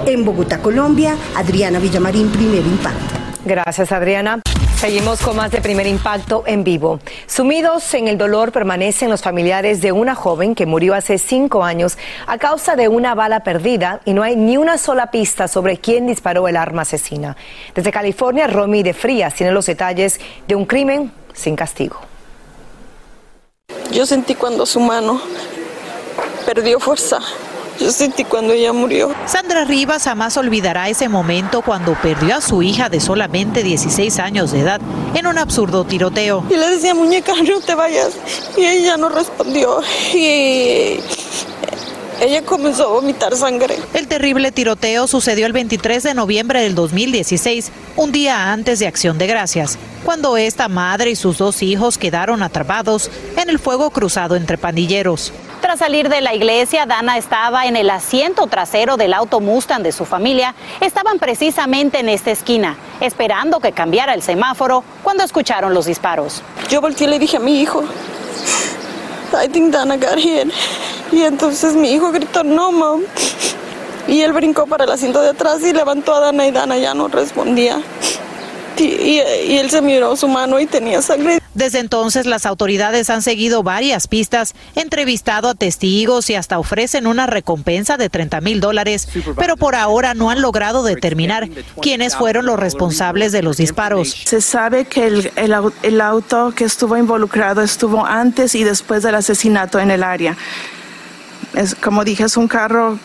En 0.05 0.23
Bogotá, 0.23 0.59
Colombia, 0.59 1.15
Adriana 1.35 1.79
Villamarín, 1.79 2.29
primer 2.29 2.65
impacto. 2.65 3.15
Gracias, 3.45 3.91
Adriana. 3.91 4.41
Seguimos 4.83 5.21
con 5.21 5.37
más 5.37 5.49
de 5.49 5.61
primer 5.61 5.87
impacto 5.87 6.43
en 6.45 6.65
vivo. 6.65 6.99
Sumidos 7.25 7.93
en 7.93 8.09
el 8.09 8.17
dolor 8.17 8.51
permanecen 8.51 9.09
los 9.09 9.21
familiares 9.21 9.79
de 9.79 9.93
una 9.93 10.13
joven 10.13 10.55
que 10.55 10.65
murió 10.65 10.93
hace 10.93 11.17
cinco 11.19 11.63
años 11.63 11.97
a 12.27 12.37
causa 12.37 12.75
de 12.75 12.89
una 12.89 13.15
bala 13.15 13.45
perdida 13.45 14.01
y 14.03 14.11
no 14.13 14.23
hay 14.23 14.35
ni 14.35 14.57
una 14.57 14.77
sola 14.77 15.09
pista 15.09 15.47
sobre 15.47 15.77
quién 15.77 16.05
disparó 16.05 16.49
el 16.49 16.57
arma 16.57 16.81
asesina. 16.81 17.37
Desde 17.73 17.93
California, 17.93 18.47
Romy 18.47 18.83
de 18.83 18.93
Frías 18.93 19.33
tiene 19.35 19.53
los 19.53 19.67
detalles 19.67 20.19
de 20.49 20.55
un 20.55 20.65
crimen 20.65 21.13
sin 21.31 21.55
castigo. 21.55 22.01
Yo 23.89 24.05
sentí 24.05 24.35
cuando 24.35 24.65
su 24.65 24.81
mano 24.81 25.21
perdió 26.45 26.81
fuerza 26.81 27.19
yo 27.79 27.91
sentí 27.91 28.23
cuando 28.23 28.53
ella 28.53 28.73
murió. 28.73 29.13
Sandra 29.25 29.65
Rivas 29.65 30.03
jamás 30.03 30.37
olvidará 30.37 30.89
ese 30.89 31.09
momento 31.09 31.61
cuando 31.61 31.95
perdió 32.01 32.35
a 32.35 32.41
su 32.41 32.61
hija 32.61 32.89
de 32.89 32.99
solamente 32.99 33.63
16 33.63 34.19
años 34.19 34.51
de 34.51 34.61
edad 34.61 34.81
en 35.13 35.27
un 35.27 35.37
absurdo 35.37 35.83
tiroteo. 35.85 36.43
Y 36.49 36.55
le 36.55 36.69
decía, 36.69 36.93
muñeca, 36.93 37.33
no 37.47 37.59
te 37.59 37.75
vayas. 37.75 38.13
Y 38.57 38.65
ella 38.65 38.97
no 38.97 39.09
respondió. 39.09 39.81
Y 40.13 40.99
ella 42.21 42.41
comenzó 42.43 42.83
a 42.85 42.87
vomitar 42.93 43.35
sangre. 43.35 43.77
El 43.93 44.07
terrible 44.07 44.51
tiroteo 44.51 45.07
sucedió 45.07 45.45
el 45.45 45.53
23 45.53 46.03
de 46.03 46.13
noviembre 46.13 46.61
del 46.61 46.75
2016, 46.75 47.71
un 47.97 48.11
día 48.11 48.51
antes 48.51 48.79
de 48.79 48.87
Acción 48.87 49.17
de 49.17 49.27
Gracias, 49.27 49.77
cuando 50.05 50.37
esta 50.37 50.69
madre 50.69 51.11
y 51.11 51.15
sus 51.15 51.37
dos 51.37 51.61
hijos 51.61 51.97
quedaron 51.97 52.43
atrapados 52.43 53.09
en 53.35 53.49
el 53.49 53.59
fuego 53.59 53.89
cruzado 53.89 54.35
entre 54.35 54.57
pandilleros. 54.57 55.33
Tras 55.63 55.79
salir 55.79 56.09
de 56.09 56.19
la 56.19 56.33
iglesia, 56.33 56.85
Dana 56.85 57.17
estaba 57.17 57.67
en 57.67 57.77
el 57.77 57.89
asiento 57.89 58.47
trasero 58.47 58.97
del 58.97 59.13
auto 59.13 59.39
Mustang 59.39 59.81
de 59.81 59.93
su 59.93 60.03
familia. 60.03 60.55
Estaban 60.81 61.19
precisamente 61.19 62.01
en 62.01 62.09
esta 62.09 62.31
esquina, 62.31 62.75
esperando 62.99 63.61
que 63.61 63.71
cambiara 63.71 64.13
el 64.13 64.21
semáforo 64.21 64.83
cuando 65.03 65.23
escucharon 65.23 65.73
los 65.73 65.85
disparos. 65.85 66.43
Yo 66.69 66.81
volteé 66.81 67.07
y 67.07 67.11
le 67.11 67.17
dije 67.17 67.37
a 67.37 67.39
mi 67.39 67.61
hijo, 67.61 67.81
I 69.41 69.47
think 69.47 69.71
Dana 69.71 69.95
got 69.95 70.17
hit. 70.17 70.51
Y 71.13 71.21
entonces 71.21 71.75
mi 71.75 71.91
hijo 71.91 72.11
gritó, 72.11 72.43
no, 72.43 72.73
mom. 72.73 73.03
Y 74.05 74.19
él 74.19 74.33
brincó 74.33 74.67
para 74.67 74.83
el 74.83 74.91
asiento 74.91 75.21
de 75.21 75.29
atrás 75.29 75.61
y 75.61 75.71
levantó 75.71 76.13
a 76.13 76.19
Dana 76.19 76.45
y 76.45 76.51
Dana 76.51 76.75
ya 76.75 76.93
no 76.93 77.07
respondía. 77.07 77.81
Y, 78.77 79.19
él 79.57 79.69
se 79.69 79.81
miró 79.81 80.15
su 80.15 80.27
mano 80.27 80.59
y 80.59 80.65
tenía 80.65 81.01
sangre. 81.01 81.39
Desde 81.53 81.79
entonces 81.79 82.25
las 82.25 82.45
autoridades 82.45 83.09
han 83.09 83.21
seguido 83.21 83.61
varias 83.61 84.07
pistas, 84.07 84.55
entrevistado 84.75 85.49
a 85.49 85.53
testigos 85.53 86.29
y 86.29 86.35
hasta 86.35 86.57
ofrecen 86.57 87.05
una 87.05 87.27
recompensa 87.27 87.97
de 87.97 88.09
30 88.09 88.41
mil 88.41 88.59
dólares, 88.59 89.07
pero 89.37 89.55
por 89.55 89.75
ahora 89.75 90.15
no 90.15 90.31
han 90.31 90.41
logrado 90.41 90.83
determinar 90.83 91.47
quiénes 91.81 92.15
fueron 92.15 92.45
los 92.45 92.59
responsables 92.59 93.31
de 93.31 93.43
los 93.43 93.57
disparos. 93.57 94.09
Se 94.25 94.41
sabe 94.41 94.85
que 94.85 95.05
el, 95.05 95.31
el 95.83 96.01
auto 96.01 96.53
que 96.55 96.63
estuvo 96.63 96.97
involucrado 96.97 97.61
estuvo 97.61 98.03
antes 98.03 98.55
y 98.55 98.63
después 98.63 99.03
del 99.03 99.15
asesinato 99.15 99.79
en 99.79 99.91
el 99.91 100.03
área. 100.03 100.35
Es, 101.53 101.75
como 101.75 102.03
dije, 102.03 102.23
es 102.23 102.35
un 102.35 102.47
carro 102.47 102.97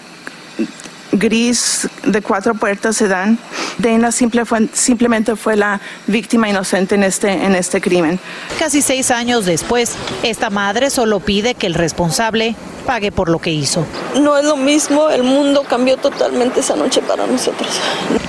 gris 1.13 1.89
de 2.05 2.23
cuatro 2.23 2.55
puertas 2.55 2.97
sedán. 2.97 3.39
Dana 3.79 4.13
simple 4.13 4.45
fue, 4.45 4.69
simplemente 4.73 5.37
fue 5.37 5.57
la 5.57 5.81
víctima 6.07 6.49
inocente 6.49 6.95
en 6.95 7.05
este, 7.05 7.31
en 7.31 7.55
este 7.55 7.81
crimen. 7.81 8.19
Casi 8.59 8.83
seis 8.83 9.11
años 9.11 9.47
después, 9.47 9.95
esta 10.23 10.51
madre 10.51 10.91
solo 10.91 11.21
pide 11.21 11.55
que 11.55 11.67
el 11.67 11.75
responsable 11.75 12.55
pague 12.87 13.13
por 13.13 13.29
lo 13.29 13.39
que 13.39 13.51
hizo. 13.51 13.87
No 14.21 14.37
es 14.37 14.45
lo 14.45 14.57
mismo, 14.57 15.11
el 15.11 15.23
mundo 15.23 15.65
cambió 15.69 15.97
totalmente 15.97 16.61
esa 16.61 16.77
noche 16.77 17.03
para 17.03 17.27
nosotros. 17.27 17.69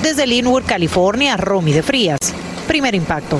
Desde 0.01 0.27
Linwood, 0.27 0.63
California, 0.65 1.37
Romy 1.37 1.73
de 1.73 1.83
Frías. 1.83 2.19
Primer 2.67 2.93
impacto. 2.93 3.39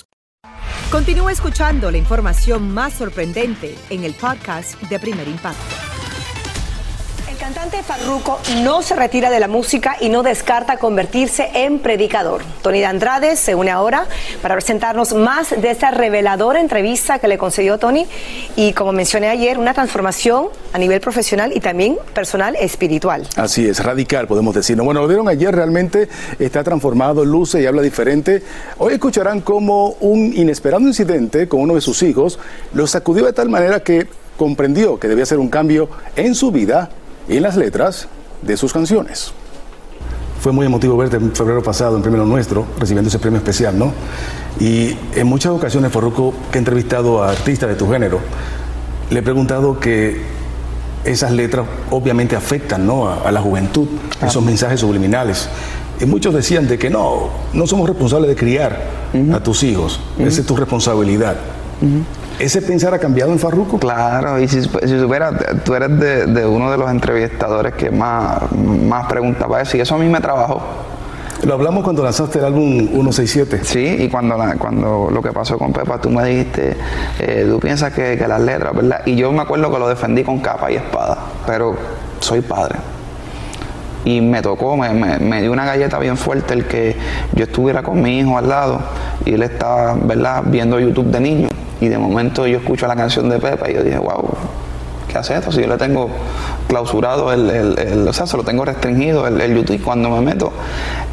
Continúa 0.91 1.31
escuchando 1.31 1.89
la 1.89 1.97
información 1.97 2.73
más 2.73 2.91
sorprendente 2.95 3.77
en 3.89 4.03
el 4.03 4.13
podcast 4.13 4.79
de 4.81 4.99
Primer 4.99 5.25
Impacto 5.25 6.00
cantante 7.41 7.81
Farruko 7.81 8.39
no 8.61 8.83
se 8.83 8.95
retira 8.95 9.31
de 9.31 9.39
la 9.39 9.47
música 9.47 9.95
y 9.99 10.09
no 10.09 10.21
descarta 10.21 10.77
convertirse 10.77 11.49
en 11.55 11.79
predicador. 11.79 12.43
Tony 12.61 12.81
de 12.81 12.85
Andrade 12.85 13.35
se 13.35 13.55
une 13.55 13.71
ahora 13.71 14.05
para 14.43 14.53
presentarnos 14.53 15.15
más 15.15 15.49
de 15.49 15.71
esta 15.71 15.89
reveladora 15.89 16.61
entrevista 16.61 17.17
que 17.17 17.27
le 17.27 17.39
concedió 17.39 17.79
Tony 17.79 18.05
y 18.55 18.73
como 18.73 18.91
mencioné 18.91 19.27
ayer, 19.29 19.57
una 19.57 19.73
transformación 19.73 20.49
a 20.71 20.77
nivel 20.77 21.01
profesional 21.01 21.51
y 21.55 21.61
también 21.61 21.97
personal 22.13 22.55
espiritual. 22.57 23.27
Así 23.35 23.67
es, 23.67 23.83
radical 23.83 24.27
podemos 24.27 24.53
decirlo. 24.53 24.83
Bueno, 24.83 25.01
lo 25.01 25.07
vieron 25.07 25.27
ayer, 25.27 25.55
realmente 25.55 26.09
está 26.37 26.63
transformado, 26.63 27.25
luce 27.25 27.59
y 27.59 27.65
habla 27.65 27.81
diferente. 27.81 28.43
Hoy 28.77 28.93
escucharán 28.93 29.41
cómo 29.41 29.95
un 29.99 30.31
inesperado 30.31 30.83
incidente 30.83 31.47
con 31.47 31.61
uno 31.61 31.73
de 31.73 31.81
sus 31.81 32.03
hijos 32.03 32.37
lo 32.75 32.85
sacudió 32.85 33.25
de 33.25 33.33
tal 33.33 33.49
manera 33.49 33.79
que 33.79 34.07
comprendió 34.37 34.99
que 34.99 35.07
debía 35.07 35.23
hacer 35.23 35.39
un 35.39 35.49
cambio 35.49 35.89
en 36.15 36.35
su 36.35 36.51
vida 36.51 36.89
en 37.37 37.43
las 37.43 37.57
letras 37.57 38.07
de 38.41 38.57
sus 38.57 38.73
canciones. 38.73 39.31
Fue 40.39 40.51
muy 40.51 40.65
emotivo 40.65 40.97
verte 40.97 41.17
en 41.17 41.35
febrero 41.35 41.61
pasado 41.61 41.95
en 41.95 42.01
Primero 42.01 42.25
Nuestro, 42.25 42.65
recibiendo 42.79 43.09
ese 43.09 43.19
premio 43.19 43.37
especial, 43.37 43.77
¿no? 43.77 43.93
Y 44.59 44.97
en 45.15 45.27
muchas 45.27 45.51
ocasiones, 45.51 45.91
Forruco, 45.91 46.33
que 46.51 46.57
he 46.57 46.59
entrevistado 46.59 47.23
a 47.23 47.29
artistas 47.29 47.69
de 47.69 47.75
tu 47.75 47.89
género, 47.89 48.19
le 49.11 49.19
he 49.19 49.23
preguntado 49.23 49.79
que 49.79 50.21
esas 51.05 51.31
letras 51.31 51.67
obviamente 51.89 52.35
afectan 52.35 52.85
¿no? 52.85 53.09
a, 53.09 53.31
la 53.31 53.41
juventud, 53.41 53.87
esos 54.25 54.43
mensajes 54.43 54.79
subliminales. 54.79 55.47
Y 55.99 56.05
muchos 56.05 56.33
decían 56.33 56.67
de 56.67 56.79
que 56.79 56.89
no, 56.89 57.29
no 57.53 57.67
somos 57.67 57.87
responsables 57.87 58.29
de 58.29 58.35
criar 58.35 58.81
a 59.33 59.39
tus 59.41 59.63
hijos, 59.63 59.99
esa 60.17 60.41
es 60.41 60.47
tu 60.47 60.55
responsabilidad. 60.55 61.37
¿Ese 62.41 62.59
pensar 62.59 62.91
ha 62.91 62.97
cambiado 62.97 63.31
en 63.31 63.37
Farruco? 63.37 63.77
Claro, 63.77 64.39
y 64.39 64.47
si, 64.47 64.63
si 64.63 64.99
supiera, 64.99 65.31
tú 65.63 65.75
eres 65.75 65.99
de, 65.99 66.43
uno 66.43 66.71
de 66.71 66.77
los 66.77 66.89
entrevistadores 66.89 67.75
que 67.75 67.91
más, 67.91 68.51
más 68.51 69.05
preguntaba 69.05 69.61
eso, 69.61 69.77
y 69.77 69.81
eso 69.81 69.93
a 69.93 69.99
mí 69.99 70.09
me 70.09 70.19
trabajó. 70.19 70.59
Lo 71.43 71.53
hablamos 71.53 71.83
cuando 71.83 72.03
lanzaste 72.03 72.39
el 72.39 72.45
álbum 72.45 72.87
167. 72.87 73.59
Sí, 73.63 73.95
y 73.99 74.09
cuando, 74.09 74.35
cuando 74.57 75.09
lo 75.11 75.21
que 75.21 75.31
pasó 75.31 75.59
con 75.59 75.71
Pepa, 75.71 76.01
tú 76.01 76.09
me 76.09 76.25
dijiste, 76.25 76.75
eh, 77.19 77.45
tú 77.47 77.59
piensas 77.59 77.93
que, 77.93 78.17
que, 78.17 78.27
las 78.27 78.41
letras, 78.41 78.75
¿verdad? 78.75 79.01
Y 79.05 79.15
yo 79.15 79.31
me 79.31 79.43
acuerdo 79.43 79.71
que 79.71 79.77
lo 79.77 79.87
defendí 79.87 80.23
con 80.23 80.39
capa 80.39 80.71
y 80.71 80.77
espada, 80.77 81.19
pero 81.45 81.75
soy 82.21 82.41
padre. 82.41 82.79
Y 84.03 84.19
me 84.19 84.41
tocó, 84.41 84.75
me, 84.75 84.89
me, 84.95 85.19
me 85.19 85.41
dio 85.43 85.51
una 85.51 85.65
galleta 85.65 85.99
bien 85.99 86.17
fuerte 86.17 86.55
el 86.55 86.65
que 86.65 86.95
yo 87.33 87.43
estuviera 87.43 87.83
con 87.83 88.01
mi 88.01 88.17
hijo 88.17 88.35
al 88.35 88.49
lado 88.49 88.79
y 89.25 89.35
él 89.35 89.43
estaba, 89.43 89.93
¿verdad?, 89.93 90.41
viendo 90.47 90.79
YouTube 90.79 91.11
de 91.11 91.19
niño 91.19 91.47
y 91.81 91.89
de 91.89 91.97
momento 91.97 92.45
yo 92.47 92.59
escucho 92.59 92.87
la 92.87 92.95
canción 92.95 93.27
de 93.27 93.39
Pepa 93.39 93.69
y 93.69 93.73
yo 93.73 93.83
dije, 93.83 93.97
wow, 93.97 94.23
¿qué 95.09 95.17
hace 95.17 95.35
esto? 95.35 95.51
Si 95.51 95.61
yo 95.61 95.67
le 95.67 95.77
tengo 95.77 96.09
clausurado, 96.67 97.33
el, 97.33 98.07
o 98.07 98.13
sea, 98.13 98.27
se 98.27 98.37
lo 98.37 98.43
tengo 98.43 98.63
restringido 98.63 99.27
el, 99.27 99.55
YouTube. 99.55 99.81
Cuando 99.83 100.11
me 100.11 100.21
meto, 100.21 100.53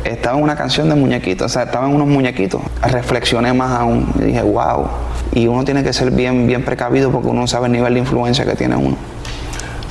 estaba 0.04 0.36
en 0.36 0.44
una 0.44 0.56
canción 0.56 0.90
de 0.90 0.94
muñequitos, 0.94 1.46
o 1.46 1.48
sea, 1.48 1.62
estaba 1.64 1.88
en 1.88 1.94
unos 1.94 2.06
muñequitos. 2.06 2.60
Reflexioné 2.82 3.54
más 3.54 3.80
aún 3.80 4.12
y 4.18 4.24
dije, 4.24 4.42
wow. 4.42 4.88
Y 5.32 5.46
uno 5.46 5.64
tiene 5.64 5.82
que 5.82 5.94
ser 5.94 6.10
bien, 6.10 6.46
bien 6.46 6.62
precavido 6.62 7.10
porque 7.10 7.28
uno 7.28 7.46
sabe 7.46 7.66
el 7.66 7.72
nivel 7.72 7.94
de 7.94 8.00
influencia 8.00 8.44
que 8.44 8.54
tiene 8.54 8.76
uno. 8.76 8.96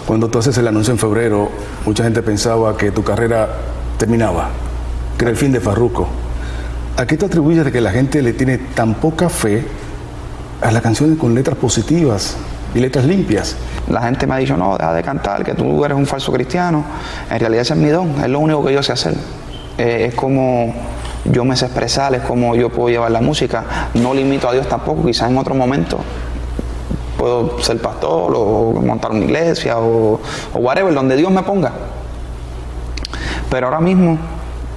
Cuando 0.06 0.30
tú 0.30 0.38
haces 0.38 0.56
el 0.60 0.68
anuncio 0.68 0.94
en 0.94 1.00
febrero, 1.00 1.50
mucha 1.86 2.04
gente 2.04 2.22
pensaba 2.22 2.78
que 2.78 2.92
tu 2.92 3.04
carrera 3.04 3.50
terminaba, 3.98 4.50
que 5.18 5.26
era 5.26 5.32
el 5.32 5.38
fin 5.38 5.52
de 5.52 5.60
Farruko. 5.60 6.08
¿A 6.98 7.08
qué 7.08 7.18
te 7.18 7.26
atribuyes 7.26 7.66
de 7.66 7.72
que 7.72 7.82
la 7.82 7.92
gente 7.92 8.22
le 8.22 8.34
tiene 8.34 8.60
tan 8.60 8.94
poca 8.94 9.28
fe 9.28 9.66
a 10.62 10.72
las 10.72 10.82
canciones 10.82 11.18
con 11.18 11.36
letras 11.36 11.58
positivas 11.58 12.38
y 12.74 12.80
letras 12.80 13.06
limpias? 13.06 13.56
La 13.90 14.02
gente 14.02 14.28
me 14.28 14.36
ha 14.36 14.38
dicho, 14.38 14.58
no, 14.58 14.78
deja 14.78 14.94
de 14.94 15.04
cantar, 15.04 15.44
que 15.44 15.54
tú 15.54 15.84
eres 15.86 15.98
un 15.98 16.06
falso 16.06 16.32
cristiano. 16.32 16.84
En 17.30 17.40
realidad 17.40 17.62
ese 17.62 17.74
es 17.74 17.80
mi 17.80 17.90
don, 17.90 18.22
es 18.22 18.30
lo 18.30 18.40
único 18.40 18.64
que 18.66 18.74
yo 18.74 18.84
sé 18.84 18.94
hacer. 18.94 19.16
Eh, 19.78 20.08
es 20.10 20.16
como 20.16 20.74
yo 21.26 21.46
me 21.46 21.56
sé 21.56 21.66
expresar, 21.66 22.14
es 22.16 22.22
como 22.22 22.56
yo 22.56 22.70
puedo 22.70 22.90
llevar 22.90 23.12
la 23.12 23.22
música. 23.22 23.64
No 23.94 24.14
limito 24.14 24.50
a 24.50 24.54
Dios 24.54 24.68
tampoco, 24.68 25.06
quizás 25.06 25.30
en 25.30 25.38
otro 25.38 25.56
momento 25.56 26.00
puedo 27.18 27.60
ser 27.62 27.82
pastor 27.82 28.34
o 28.36 28.74
montar 28.74 29.12
una 29.12 29.26
iglesia 29.26 29.80
o, 29.80 30.20
whatever, 30.54 30.94
donde 30.94 31.16
Dios 31.16 31.32
me 31.32 31.44
ponga. 31.44 31.72
Pero 33.50 33.68
ahora 33.68 33.80
mismo 33.80 34.18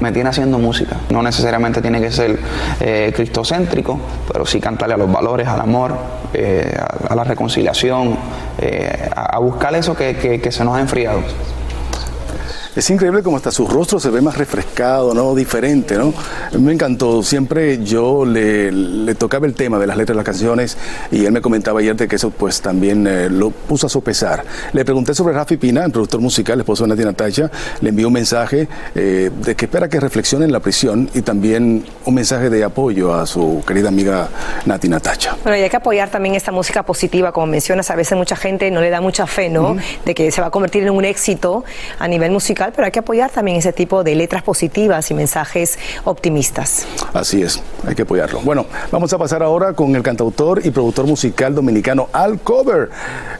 me 0.00 0.12
tiene 0.12 0.30
haciendo 0.30 0.58
música. 0.58 0.96
No 1.10 1.22
necesariamente 1.22 1.80
tiene 1.80 2.00
que 2.00 2.10
ser 2.10 2.38
eh, 2.80 3.12
cristocéntrico, 3.14 3.98
pero 4.30 4.44
sí 4.46 4.60
cantarle 4.60 4.94
a 4.94 4.98
los 4.98 5.10
valores, 5.10 5.46
al 5.46 5.60
amor, 5.60 5.96
eh, 6.34 6.76
a, 7.08 7.14
la 7.14 7.24
reconciliación, 7.24 8.16
eh, 8.58 9.08
a, 9.14 9.38
buscar 9.38 9.74
eso 9.74 9.94
que 9.94 10.48
se 10.50 10.64
nos 10.64 10.76
ha 10.76 10.80
enfriado. 10.80 11.20
Es 12.76 12.88
increíble 12.88 13.24
como 13.24 13.36
hasta 13.36 13.50
su 13.50 13.66
rostro 13.66 13.98
se 13.98 14.10
ve 14.10 14.20
más 14.20 14.38
refrescado, 14.38 15.12
¿no? 15.12 15.34
Diferente, 15.34 15.96
¿no? 15.96 16.14
Me 16.56 16.72
encantó. 16.72 17.20
Siempre 17.22 17.82
yo 17.82 18.24
le, 18.24 19.14
tocaba 19.16 19.46
el 19.46 19.54
tema 19.54 19.78
de 19.80 19.88
las 19.88 19.96
letras 19.96 20.14
de 20.14 20.16
las 20.16 20.24
canciones 20.24 20.78
y 21.10 21.24
él 21.24 21.32
me 21.32 21.40
comentaba 21.40 21.80
ayer 21.80 21.96
de 21.96 22.06
que 22.06 22.14
eso 22.14 22.30
pues 22.30 22.60
también 22.60 23.06
eh, 23.08 23.28
lo 23.28 23.50
puso 23.50 23.88
a 23.88 23.90
sopesar. 23.90 24.44
Le 24.72 24.84
pregunté 24.84 25.14
sobre 25.14 25.34
Rafi 25.34 25.56
Pina, 25.56 25.84
el 25.84 25.90
productor 25.90 26.20
musical, 26.20 26.54
el 26.54 26.60
esposo 26.60 26.84
de 26.84 26.90
Nati 26.90 27.04
Natacha. 27.04 27.50
Le 27.80 27.88
envió 27.88 28.06
un 28.06 28.12
mensaje 28.12 28.68
eh, 28.94 29.30
de 29.44 29.54
que 29.56 29.64
espera 29.64 29.88
que 29.88 29.98
reflexione 29.98 30.44
en 30.44 30.52
la 30.52 30.60
prisión 30.60 31.10
y 31.12 31.22
también 31.22 31.84
un 32.04 32.14
mensaje 32.14 32.50
de 32.50 32.62
apoyo 32.62 33.12
a 33.12 33.26
su 33.26 33.64
querida 33.66 33.88
amiga 33.88 34.28
Nati 34.64 34.88
Natacha. 34.88 35.36
Pero 35.42 35.56
hay 35.56 35.68
que 35.68 35.76
apoyar 35.76 36.08
también 36.08 36.36
esta 36.36 36.52
música 36.52 36.84
positiva, 36.84 37.32
como 37.32 37.48
mencionas, 37.48 37.90
a 37.90 37.96
veces 37.96 38.16
mucha 38.16 38.36
gente 38.36 38.70
no 38.70 38.80
le 38.80 38.90
da 38.90 39.00
mucha 39.00 39.26
fe, 39.26 39.48
¿no? 39.48 39.76
De 40.04 40.14
que 40.14 40.30
se 40.30 40.40
va 40.40 40.46
a 40.46 40.50
convertir 40.50 40.84
en 40.84 40.90
un 40.90 41.04
éxito 41.04 41.64
a 41.98 42.06
nivel 42.06 42.30
musical 42.60 42.72
pero 42.74 42.86
hay 42.86 42.92
que 42.92 42.98
apoyar 42.98 43.30
también 43.30 43.56
ese 43.56 43.72
tipo 43.72 44.04
de 44.04 44.14
letras 44.14 44.42
positivas 44.42 45.10
y 45.10 45.14
mensajes 45.14 45.78
optimistas. 46.04 46.86
Así 47.12 47.42
es, 47.42 47.62
hay 47.86 47.94
que 47.94 48.02
apoyarlo. 48.02 48.40
Bueno, 48.40 48.66
vamos 48.90 49.12
a 49.12 49.18
pasar 49.18 49.42
ahora 49.42 49.72
con 49.72 49.94
el 49.96 50.02
cantautor 50.02 50.64
y 50.64 50.70
productor 50.70 51.06
musical 51.06 51.54
dominicano 51.54 52.08
Al 52.12 52.40
Cover. 52.40 52.90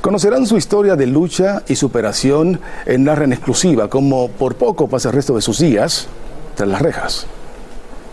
Conocerán 0.01 0.47
su 0.47 0.57
historia 0.57 0.97
de 0.97 1.07
lucha 1.07 1.63
y 1.69 1.77
superación 1.77 2.61
en 2.87 3.05
la 3.05 3.21
en 3.21 3.33
exclusiva, 3.33 3.89
como 3.89 4.29
por 4.29 4.55
poco 4.55 4.89
pasa 4.89 5.11
el 5.11 5.15
resto 5.15 5.35
de 5.35 5.43
sus 5.43 5.59
días 5.59 6.09
tras 6.55 6.69
las 6.69 6.81
rejas. 6.81 7.27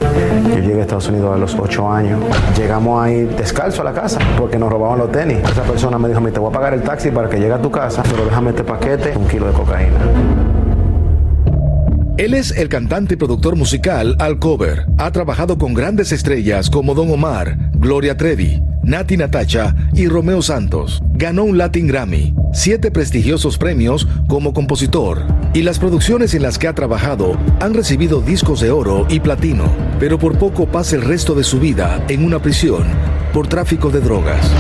Yo 0.02 0.60
llegué 0.60 0.80
a 0.80 0.82
Estados 0.82 1.08
Unidos 1.08 1.34
a 1.34 1.38
los 1.38 1.56
8 1.56 1.90
años. 1.90 2.20
Llegamos 2.58 3.02
ahí 3.02 3.24
descalzo 3.24 3.82
a 3.84 3.86
la 3.86 3.94
casa 3.94 4.20
porque 4.38 4.58
nos 4.58 4.70
robaban 4.70 5.00
los 5.00 5.12
tenis. 5.12 5.38
Esa 5.50 5.64
persona 5.64 5.98
me 5.98 6.10
dijo, 6.10 6.22
te 6.22 6.40
voy 6.40 6.50
a 6.50 6.54
pagar 6.54 6.74
el 6.74 6.82
taxi 6.82 7.12
para 7.12 7.30
que 7.30 7.38
llegue 7.38 7.54
a 7.54 7.62
tu 7.62 7.72
casa, 7.72 8.04
pero 8.04 8.26
déjame 8.26 8.50
este 8.50 8.64
paquete, 8.64 9.16
un 9.16 9.28
kilo 9.28 9.48
de 9.48 9.54
cocaína. 9.54 10.67
Él 12.18 12.34
es 12.34 12.50
el 12.50 12.68
cantante 12.68 13.14
y 13.14 13.18
productor 13.18 13.56
musical 13.56 14.16
Al 14.18 14.40
Cover. 14.40 14.88
Ha 14.98 15.12
trabajado 15.12 15.60
con 15.60 15.76
grandes 15.76 16.12
estrellas 16.12 16.68
como 16.68 16.96
Don 16.96 17.12
Omar, 17.12 17.70
Gloria 17.76 18.18
Trevi, 18.18 18.60
Nati 18.82 19.18
Natacha 19.18 19.76
y 19.94 20.08
Romeo 20.08 20.42
Santos. 20.42 21.00
Ganó 21.14 21.44
un 21.44 21.60
Latin 21.60 21.86
Grammy, 21.86 22.34
siete 22.54 22.90
prestigiosos 22.90 23.60
premios 23.60 24.08
como 24.28 24.52
compositor 24.52 25.22
y 25.54 25.62
las 25.62 25.78
producciones 25.78 26.34
en 26.34 26.42
las 26.42 26.58
que 26.58 26.68
ha 26.68 26.74
trabajado 26.74 27.38
han 27.60 27.76
recibido 27.76 28.20
discos 28.20 28.62
de 28.62 28.72
oro 28.72 29.06
y 29.10 29.20
platino, 29.20 29.66
pero 30.00 30.18
por 30.18 30.40
poco 30.40 30.66
pasa 30.66 30.96
el 30.96 31.04
resto 31.04 31.36
de 31.36 31.44
su 31.44 31.60
vida 31.60 32.04
en 32.10 32.26
una 32.26 32.42
prisión 32.42 32.84
por 33.32 33.46
tráfico 33.46 33.92
de 33.92 34.02
drogas. 34.02 34.52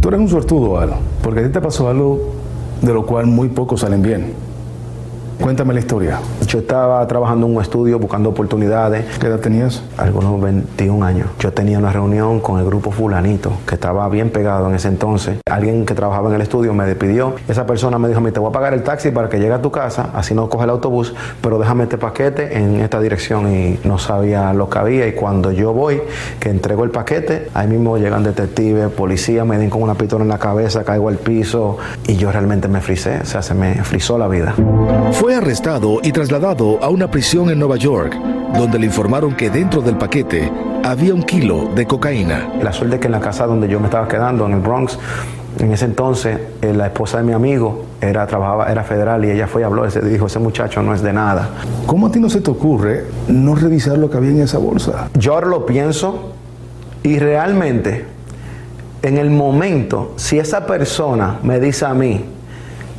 Tú 0.00 0.08
eres 0.08 0.20
un 0.20 0.28
suertudo, 0.28 0.80
Al, 0.80 0.94
porque 1.22 1.38
a 1.38 1.42
ti 1.44 1.50
te 1.50 1.60
pasó 1.60 1.88
algo 1.88 2.41
de 2.82 2.92
lo 2.92 3.06
cual 3.06 3.26
muy 3.26 3.48
pocos 3.48 3.80
salen 3.80 4.02
bien. 4.02 4.34
Cuéntame 5.40 5.72
la 5.72 5.80
historia. 5.80 6.20
Yo 6.52 6.58
estaba 6.58 7.06
trabajando 7.06 7.46
en 7.46 7.56
un 7.56 7.62
estudio 7.62 7.98
buscando 7.98 8.28
oportunidades. 8.28 9.06
¿Qué 9.18 9.26
edad 9.26 9.40
tenías? 9.40 9.82
Algunos 9.96 10.38
21 10.38 11.02
años. 11.02 11.28
Yo 11.38 11.50
tenía 11.50 11.78
una 11.78 11.90
reunión 11.90 12.40
con 12.40 12.58
el 12.58 12.66
grupo 12.66 12.90
fulanito, 12.90 13.52
que 13.66 13.76
estaba 13.76 14.06
bien 14.10 14.28
pegado 14.28 14.68
en 14.68 14.74
ese 14.74 14.88
entonces. 14.88 15.38
Alguien 15.50 15.86
que 15.86 15.94
trabajaba 15.94 16.28
en 16.28 16.34
el 16.34 16.42
estudio 16.42 16.74
me 16.74 16.84
despidió. 16.84 17.36
Esa 17.48 17.64
persona 17.64 17.98
me 17.98 18.06
dijo, 18.06 18.20
te 18.30 18.38
voy 18.38 18.50
a 18.50 18.52
pagar 18.52 18.74
el 18.74 18.82
taxi 18.82 19.10
para 19.10 19.30
que 19.30 19.38
llegue 19.38 19.54
a 19.54 19.62
tu 19.62 19.70
casa, 19.70 20.10
así 20.12 20.34
no 20.34 20.50
coge 20.50 20.64
el 20.64 20.70
autobús, 20.70 21.14
pero 21.40 21.58
déjame 21.58 21.84
este 21.84 21.96
paquete 21.96 22.58
en 22.58 22.80
esta 22.80 23.00
dirección. 23.00 23.50
Y 23.50 23.80
no 23.84 23.96
sabía 23.96 24.52
lo 24.52 24.68
que 24.68 24.78
había. 24.78 25.08
Y 25.08 25.12
cuando 25.12 25.52
yo 25.52 25.72
voy, 25.72 26.02
que 26.38 26.50
entrego 26.50 26.84
el 26.84 26.90
paquete, 26.90 27.48
ahí 27.54 27.66
mismo 27.66 27.96
llegan 27.96 28.24
detectives, 28.24 28.90
policías, 28.90 29.46
me 29.46 29.56
den 29.56 29.70
con 29.70 29.82
una 29.82 29.94
pistola 29.94 30.24
en 30.24 30.28
la 30.28 30.38
cabeza, 30.38 30.84
caigo 30.84 31.08
al 31.08 31.16
piso 31.16 31.78
y 32.06 32.16
yo 32.16 32.30
realmente 32.30 32.68
me 32.68 32.82
frisé. 32.82 33.20
O 33.22 33.24
sea, 33.24 33.40
se 33.40 33.54
me 33.54 33.82
frizó 33.84 34.18
la 34.18 34.28
vida. 34.28 34.54
Fue 35.12 35.34
arrestado 35.34 36.00
y 36.02 36.12
trasladado 36.12 36.41
a 36.44 36.88
una 36.88 37.08
prisión 37.08 37.50
en 37.50 37.58
Nueva 37.60 37.76
York, 37.76 38.18
donde 38.54 38.76
le 38.76 38.86
informaron 38.86 39.36
que 39.36 39.48
dentro 39.48 39.80
del 39.80 39.96
paquete 39.96 40.50
había 40.82 41.14
un 41.14 41.22
kilo 41.22 41.70
de 41.72 41.86
cocaína. 41.86 42.54
La 42.60 42.72
suerte 42.72 42.98
que 42.98 43.06
en 43.06 43.12
la 43.12 43.20
casa 43.20 43.46
donde 43.46 43.68
yo 43.68 43.78
me 43.78 43.86
estaba 43.86 44.08
quedando, 44.08 44.44
en 44.46 44.54
el 44.54 44.58
Bronx, 44.58 44.98
en 45.60 45.72
ese 45.72 45.84
entonces, 45.84 46.36
eh, 46.60 46.74
la 46.74 46.86
esposa 46.86 47.18
de 47.18 47.22
mi 47.22 47.32
amigo 47.32 47.84
era, 48.00 48.26
trabajaba, 48.26 48.72
era 48.72 48.82
federal 48.82 49.24
y 49.24 49.30
ella 49.30 49.46
fue 49.46 49.60
y 49.60 49.64
habló, 49.64 49.86
y 49.86 50.08
dijo, 50.08 50.26
ese 50.26 50.40
muchacho 50.40 50.82
no 50.82 50.92
es 50.92 51.00
de 51.00 51.12
nada. 51.12 51.48
¿Cómo 51.86 52.08
a 52.08 52.10
ti 52.10 52.18
no 52.18 52.28
se 52.28 52.40
te 52.40 52.50
ocurre 52.50 53.04
no 53.28 53.54
revisar 53.54 53.96
lo 53.96 54.10
que 54.10 54.16
había 54.16 54.30
en 54.30 54.40
esa 54.40 54.58
bolsa? 54.58 55.10
Yo 55.14 55.34
ahora 55.34 55.46
lo 55.46 55.64
pienso 55.64 56.32
y 57.04 57.20
realmente, 57.20 58.04
en 59.02 59.16
el 59.16 59.30
momento, 59.30 60.14
si 60.16 60.40
esa 60.40 60.66
persona 60.66 61.38
me 61.44 61.60
dice 61.60 61.86
a 61.86 61.94
mí, 61.94 62.24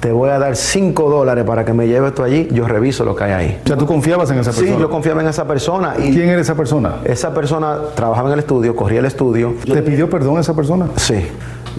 te 0.04 0.12
voy 0.12 0.32
a 0.32 0.38
dar 0.38 0.58
5 0.58 1.10
dólares 1.10 1.46
para 1.46 1.64
que 1.64 1.72
me 1.72 1.88
lleves 1.88 2.10
esto 2.10 2.26
allí, 2.26 2.50
yo 2.52 2.68
reviso 2.68 3.06
lo 3.06 3.16
que 3.16 3.24
hay 3.24 3.32
ahí. 3.32 3.62
O 3.64 3.68
sea, 3.70 3.78
¿tú 3.78 3.86
confiabas 3.86 4.30
en 4.32 4.40
esa 4.40 4.52
persona? 4.52 4.76
Sí, 4.76 4.82
yo 4.82 4.90
confiaba 4.90 5.22
en 5.22 5.30
esa 5.30 5.48
persona. 5.48 5.96
Y 5.98 6.12
¿Quién 6.12 6.28
era 6.28 6.42
esa 6.42 6.56
persona? 6.56 6.96
Esa 7.06 7.34
persona 7.34 7.78
trabajaba 7.96 8.28
en 8.28 8.34
el 8.34 8.40
estudio, 8.40 8.76
corría 8.76 9.00
el 9.00 9.06
estudio. 9.06 9.54
¿Te 9.64 9.82
pidió 9.82 10.10
perdón 10.10 10.40
esa 10.40 10.54
persona? 10.54 10.88
Sí. 10.98 11.26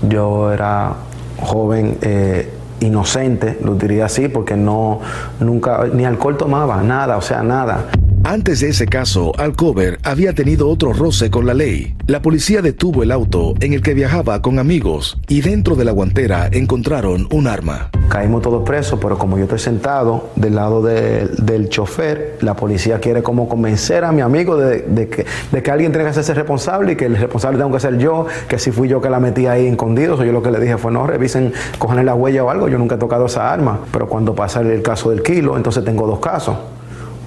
Yo 0.08 0.50
era 0.50 0.94
joven, 1.38 1.98
eh, 2.00 2.50
inocente, 2.80 3.58
lo 3.62 3.74
diría 3.74 4.06
así, 4.06 4.28
porque 4.28 4.56
no, 4.56 5.00
nunca, 5.40 5.84
ni 5.92 6.06
alcohol 6.06 6.38
tomaba, 6.38 6.82
nada, 6.82 7.18
o 7.18 7.22
sea, 7.22 7.42
nada. 7.42 7.88
Antes 8.26 8.60
de 8.60 8.70
ese 8.70 8.87
caso, 8.87 9.32
Alcover 9.37 9.98
había 10.02 10.32
tenido 10.32 10.70
otro 10.70 10.94
roce 10.94 11.30
con 11.30 11.46
la 11.46 11.52
ley. 11.52 11.94
La 12.06 12.22
policía 12.22 12.62
detuvo 12.62 13.02
el 13.02 13.12
auto 13.12 13.52
en 13.60 13.74
el 13.74 13.82
que 13.82 13.92
viajaba 13.92 14.40
con 14.40 14.58
amigos 14.58 15.18
y 15.28 15.42
dentro 15.42 15.76
de 15.76 15.84
la 15.84 15.92
guantera 15.92 16.48
encontraron 16.50 17.28
un 17.30 17.46
arma. 17.46 17.90
Caímos 18.08 18.40
todos 18.40 18.64
presos, 18.64 18.98
pero 18.98 19.18
como 19.18 19.37
yo 19.37 19.44
estoy 19.44 19.58
sentado 19.58 20.30
del 20.37 20.54
lado 20.54 20.80
del 20.80 21.68
chofer, 21.68 22.38
la 22.40 22.54
policía 22.56 22.98
quiere 22.98 23.22
como 23.22 23.46
convencer 23.46 24.04
a 24.04 24.12
mi 24.12 24.22
amigo 24.22 24.56
de, 24.56 25.08
que, 25.08 25.70
alguien 25.70 25.92
tiene 25.92 26.04
que 26.04 26.10
hacerse 26.10 26.32
responsable 26.32 26.92
y 26.92 26.96
que 26.96 27.04
el 27.04 27.16
responsable 27.16 27.58
tengo 27.58 27.72
que 27.72 27.80
ser 27.80 27.98
yo, 27.98 28.26
que 28.48 28.58
si 28.58 28.70
fui 28.70 28.88
yo 28.88 29.02
que 29.02 29.10
la 29.10 29.20
metí 29.20 29.46
ahí 29.46 29.66
escondido. 29.66 30.24
yo 30.24 30.32
lo 30.32 30.42
que 30.42 30.50
le 30.50 30.60
dije 30.60 30.78
fue, 30.78 30.90
no, 30.90 31.06
revisen, 31.06 31.52
cogen 31.78 32.06
la 32.06 32.14
huella 32.14 32.42
o 32.42 32.48
algo, 32.48 32.68
yo 32.68 32.78
nunca 32.78 32.94
he 32.94 32.98
tocado 32.98 33.26
esa 33.26 33.52
arma. 33.52 33.80
Pero 33.92 34.08
cuando 34.08 34.34
pasa 34.34 34.62
el 34.62 34.80
caso 34.80 35.10
del 35.10 35.22
kilo, 35.22 35.58
entonces 35.58 35.84
tengo 35.84 36.06
dos 36.06 36.20
casos 36.20 36.56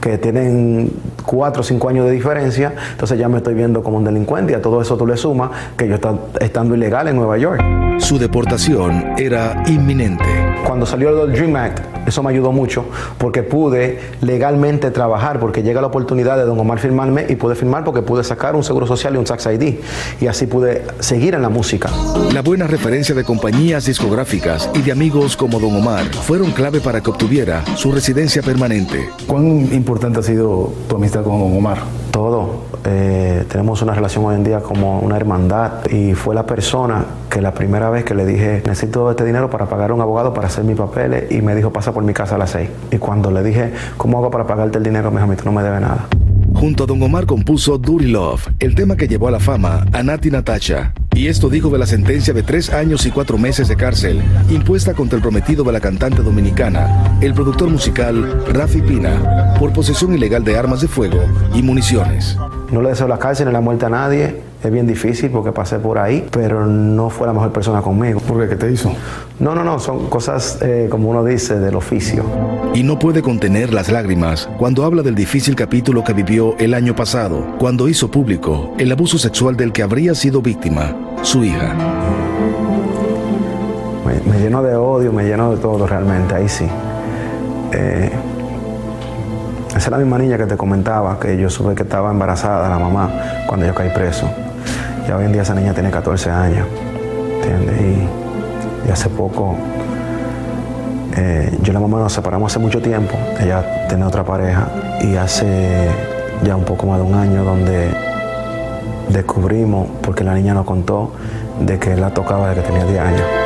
que 0.07 0.17
tienen 0.17 0.89
cuatro 1.25 1.61
o 1.61 1.63
cinco 1.63 1.89
años 1.89 2.05
de 2.05 2.11
diferencia, 2.11 2.73
entonces 2.91 3.19
ya 3.19 3.27
me 3.27 3.37
estoy 3.37 3.53
viendo 3.53 3.83
como 3.83 3.97
un 3.97 4.05
delincuente 4.05 4.53
y 4.53 4.55
a 4.55 4.61
todo 4.61 4.81
eso 4.81 4.95
tú 4.95 5.05
le 5.05 5.17
sumas 5.17 5.51
que 5.75 5.85
yo 5.85 5.95
está 5.95 6.15
estando 6.39 6.75
ilegal 6.75 7.09
en 7.09 7.17
Nueva 7.17 7.37
York. 7.37 7.61
Su 7.99 8.17
deportación 8.17 9.13
era 9.17 9.63
inminente. 9.67 10.23
Cuando 10.65 10.85
salió 10.85 11.25
el 11.25 11.33
Dream 11.33 11.55
Act, 11.55 11.79
eso 12.07 12.23
me 12.23 12.29
ayudó 12.29 12.51
mucho 12.51 12.85
porque 13.17 13.43
pude 13.43 13.99
legalmente 14.21 14.91
trabajar, 14.91 15.39
porque 15.39 15.61
llega 15.61 15.81
la 15.81 15.87
oportunidad 15.87 16.37
de 16.37 16.43
don 16.43 16.57
Omar 16.57 16.79
firmarme 16.79 17.25
y 17.27 17.35
pude 17.35 17.55
firmar 17.55 17.83
porque 17.83 18.01
pude 18.01 18.23
sacar 18.23 18.55
un 18.55 18.63
seguro 18.63 18.87
social 18.87 19.15
y 19.15 19.17
un 19.17 19.25
tax 19.25 19.47
ID 19.47 19.75
y 20.21 20.27
así 20.27 20.47
pude 20.47 20.83
seguir 20.99 21.33
en 21.33 21.41
la 21.41 21.49
música. 21.49 21.89
La 22.33 22.41
buena 22.41 22.67
referencia 22.67 23.13
de 23.13 23.23
compañías 23.23 23.85
discográficas 23.85 24.69
y 24.73 24.81
de 24.83 24.91
amigos 24.91 25.35
como 25.35 25.59
don 25.59 25.75
Omar 25.75 26.05
fueron 26.05 26.51
clave 26.51 26.79
para 26.79 27.01
que 27.01 27.09
obtuviera 27.09 27.65
su 27.75 27.91
residencia 27.91 28.41
permanente. 28.41 29.09
¿Cuán 29.25 29.67
importante 29.73 29.96
ha 30.05 30.23
sido 30.23 30.71
tu 30.87 30.95
amistad 30.95 31.23
con 31.23 31.33
Omar? 31.33 31.79
todo. 32.17 32.49
Eh, 32.83 33.45
tenemos 33.47 33.83
una 33.83 33.93
relación 33.93 34.25
hoy 34.25 34.33
en 34.33 34.43
día 34.43 34.61
como 34.61 34.99
una 35.01 35.17
hermandad 35.17 35.85
y 35.87 36.15
fue 36.15 36.33
la 36.33 36.47
persona 36.47 37.05
que 37.29 37.43
la 37.43 37.53
primera 37.53 37.91
vez 37.91 38.05
que 38.05 38.15
le 38.15 38.25
dije 38.25 38.63
necesito 38.65 39.11
este 39.11 39.23
dinero 39.23 39.51
para 39.51 39.67
pagar 39.67 39.91
a 39.91 39.93
un 39.93 40.01
abogado 40.01 40.33
para 40.33 40.47
hacer 40.47 40.63
mis 40.63 40.75
papeles 40.75 41.31
y 41.31 41.43
me 41.43 41.53
dijo 41.53 41.71
pasa 41.71 41.91
por 41.91 42.03
mi 42.03 42.13
casa 42.13 42.33
a 42.33 42.37
las 42.39 42.49
seis. 42.49 42.71
Y 42.89 42.97
cuando 42.97 43.29
le 43.29 43.43
dije 43.43 43.71
cómo 43.97 44.17
hago 44.17 44.31
para 44.31 44.47
pagarte 44.47 44.79
el 44.79 44.83
dinero 44.83 45.11
me 45.11 45.21
dijo 45.21 45.35
tú 45.35 45.45
no 45.45 45.51
me 45.51 45.61
debes 45.61 45.81
nada. 45.81 46.07
Junto 46.59 46.85
a 46.85 46.87
Don 46.87 47.03
Omar 47.03 47.27
compuso 47.27 47.77
Dirty 47.77 48.07
Love, 48.07 48.49
el 48.57 48.73
tema 48.73 48.95
que 48.95 49.07
llevó 49.07 49.27
a 49.27 49.31
la 49.31 49.39
fama 49.39 49.85
a 49.93 50.01
Nati 50.01 50.31
Natacha. 50.31 50.91
Y 51.13 51.27
esto 51.27 51.49
dijo 51.49 51.69
de 51.69 51.77
la 51.77 51.85
sentencia 51.85 52.33
de 52.33 52.41
tres 52.41 52.71
años 52.71 53.05
y 53.05 53.11
cuatro 53.11 53.37
meses 53.37 53.67
de 53.67 53.75
cárcel 53.75 54.23
impuesta 54.49 54.95
contra 54.95 55.17
el 55.17 55.21
prometido 55.21 55.63
de 55.63 55.71
la 55.71 55.79
cantante 55.79 56.23
dominicana, 56.23 57.19
el 57.21 57.35
productor 57.35 57.69
musical 57.69 58.43
Rafi 58.47 58.81
Pina, 58.81 59.53
por 59.59 59.71
posesión 59.71 60.15
ilegal 60.15 60.43
de 60.43 60.57
armas 60.57 60.81
de 60.81 60.87
fuego 60.87 61.19
y 61.53 61.61
municiones. 61.61 62.35
No 62.71 62.81
le 62.81 62.89
deseo 62.89 63.07
la 63.07 63.19
cárcel 63.19 63.45
ni 63.45 63.53
la 63.53 63.61
muerte 63.61 63.85
a 63.85 63.89
nadie. 63.89 64.41
Es 64.63 64.71
bien 64.71 64.87
difícil 64.87 65.29
porque 65.29 65.51
pasé 65.51 65.77
por 65.77 65.99
ahí, 65.99 66.27
pero 66.31 66.65
no 66.65 67.11
fue 67.11 67.27
la 67.27 67.33
mejor 67.33 67.51
persona 67.51 67.81
conmigo. 67.81 68.19
¿Por 68.19 68.41
qué? 68.41 68.49
¿Qué 68.49 68.55
te 68.55 68.71
hizo? 68.71 68.91
No, 69.39 69.53
no, 69.53 69.63
no, 69.63 69.79
son 69.79 70.09
cosas, 70.09 70.57
eh, 70.61 70.87
como 70.89 71.09
uno 71.09 71.23
dice, 71.23 71.59
del 71.59 71.75
oficio. 71.75 72.23
Y 72.73 72.81
no 72.81 72.97
puede 72.97 73.21
contener 73.21 73.71
las 73.71 73.91
lágrimas 73.91 74.49
cuando 74.57 74.83
habla 74.83 75.03
del 75.03 75.13
difícil 75.13 75.55
capítulo 75.55 76.03
que 76.03 76.13
vivió 76.13 76.55
el 76.57 76.73
año 76.73 76.95
pasado, 76.95 77.45
cuando 77.59 77.87
hizo 77.87 78.09
público 78.09 78.73
el 78.79 78.91
abuso 78.91 79.19
sexual 79.19 79.55
del 79.55 79.71
que 79.71 79.83
habría 79.83 80.15
sido 80.15 80.41
víctima 80.41 80.95
su 81.21 81.43
hija. 81.43 81.75
Me, 84.05 84.39
lleno 84.39 84.63
de 84.63 84.75
odio, 84.75 85.13
me 85.13 85.23
lleno 85.23 85.51
de 85.51 85.57
todo 85.57 85.85
realmente, 85.85 86.33
ahí 86.33 86.49
sí. 86.49 86.65
Eh, 87.73 88.09
esa 89.87 89.95
es 89.95 89.99
la 89.99 90.05
misma 90.05 90.17
niña 90.17 90.37
que 90.37 90.45
te 90.45 90.57
comentaba, 90.57 91.17
que 91.17 91.37
yo 91.37 91.49
supe 91.49 91.73
que 91.73 91.83
estaba 91.83 92.11
embarazada, 92.11 92.67
la 92.67 92.77
mamá, 92.77 93.09
cuando 93.47 93.65
yo 93.65 93.73
caí 93.73 93.89
preso. 93.89 94.29
Ya 95.07 95.15
hoy 95.15 95.23
en 95.23 95.31
día 95.31 95.43
esa 95.43 95.55
niña 95.55 95.73
tiene 95.73 95.89
14 95.89 96.29
años, 96.29 96.67
¿entiendes? 97.35 98.09
Y, 98.85 98.91
hace 98.91 99.07
poco, 99.07 99.55
eh, 101.15 101.57
yo 101.61 101.71
y 101.71 101.73
la 101.73 101.79
mamá 101.79 101.99
nos 101.99 102.11
separamos 102.11 102.51
hace 102.51 102.59
mucho 102.59 102.81
tiempo, 102.81 103.15
ella 103.39 103.87
tiene 103.87 104.03
otra 104.03 104.25
pareja, 104.25 104.67
y 104.99 105.15
hace 105.15 105.87
ya 106.43 106.57
un 106.57 106.65
poco 106.65 106.85
más 106.85 106.99
de 106.99 107.05
un 107.05 107.13
año 107.13 107.45
donde 107.45 107.89
descubrimos, 109.07 109.87
porque 110.01 110.25
la 110.25 110.33
niña 110.33 110.53
nos 110.53 110.65
contó, 110.65 111.13
de 111.61 111.79
que 111.79 111.95
la 111.95 112.09
tocaba 112.09 112.49
desde 112.49 112.63
que 112.63 112.67
tenía 112.67 112.83
10 112.83 112.99
años. 112.99 113.36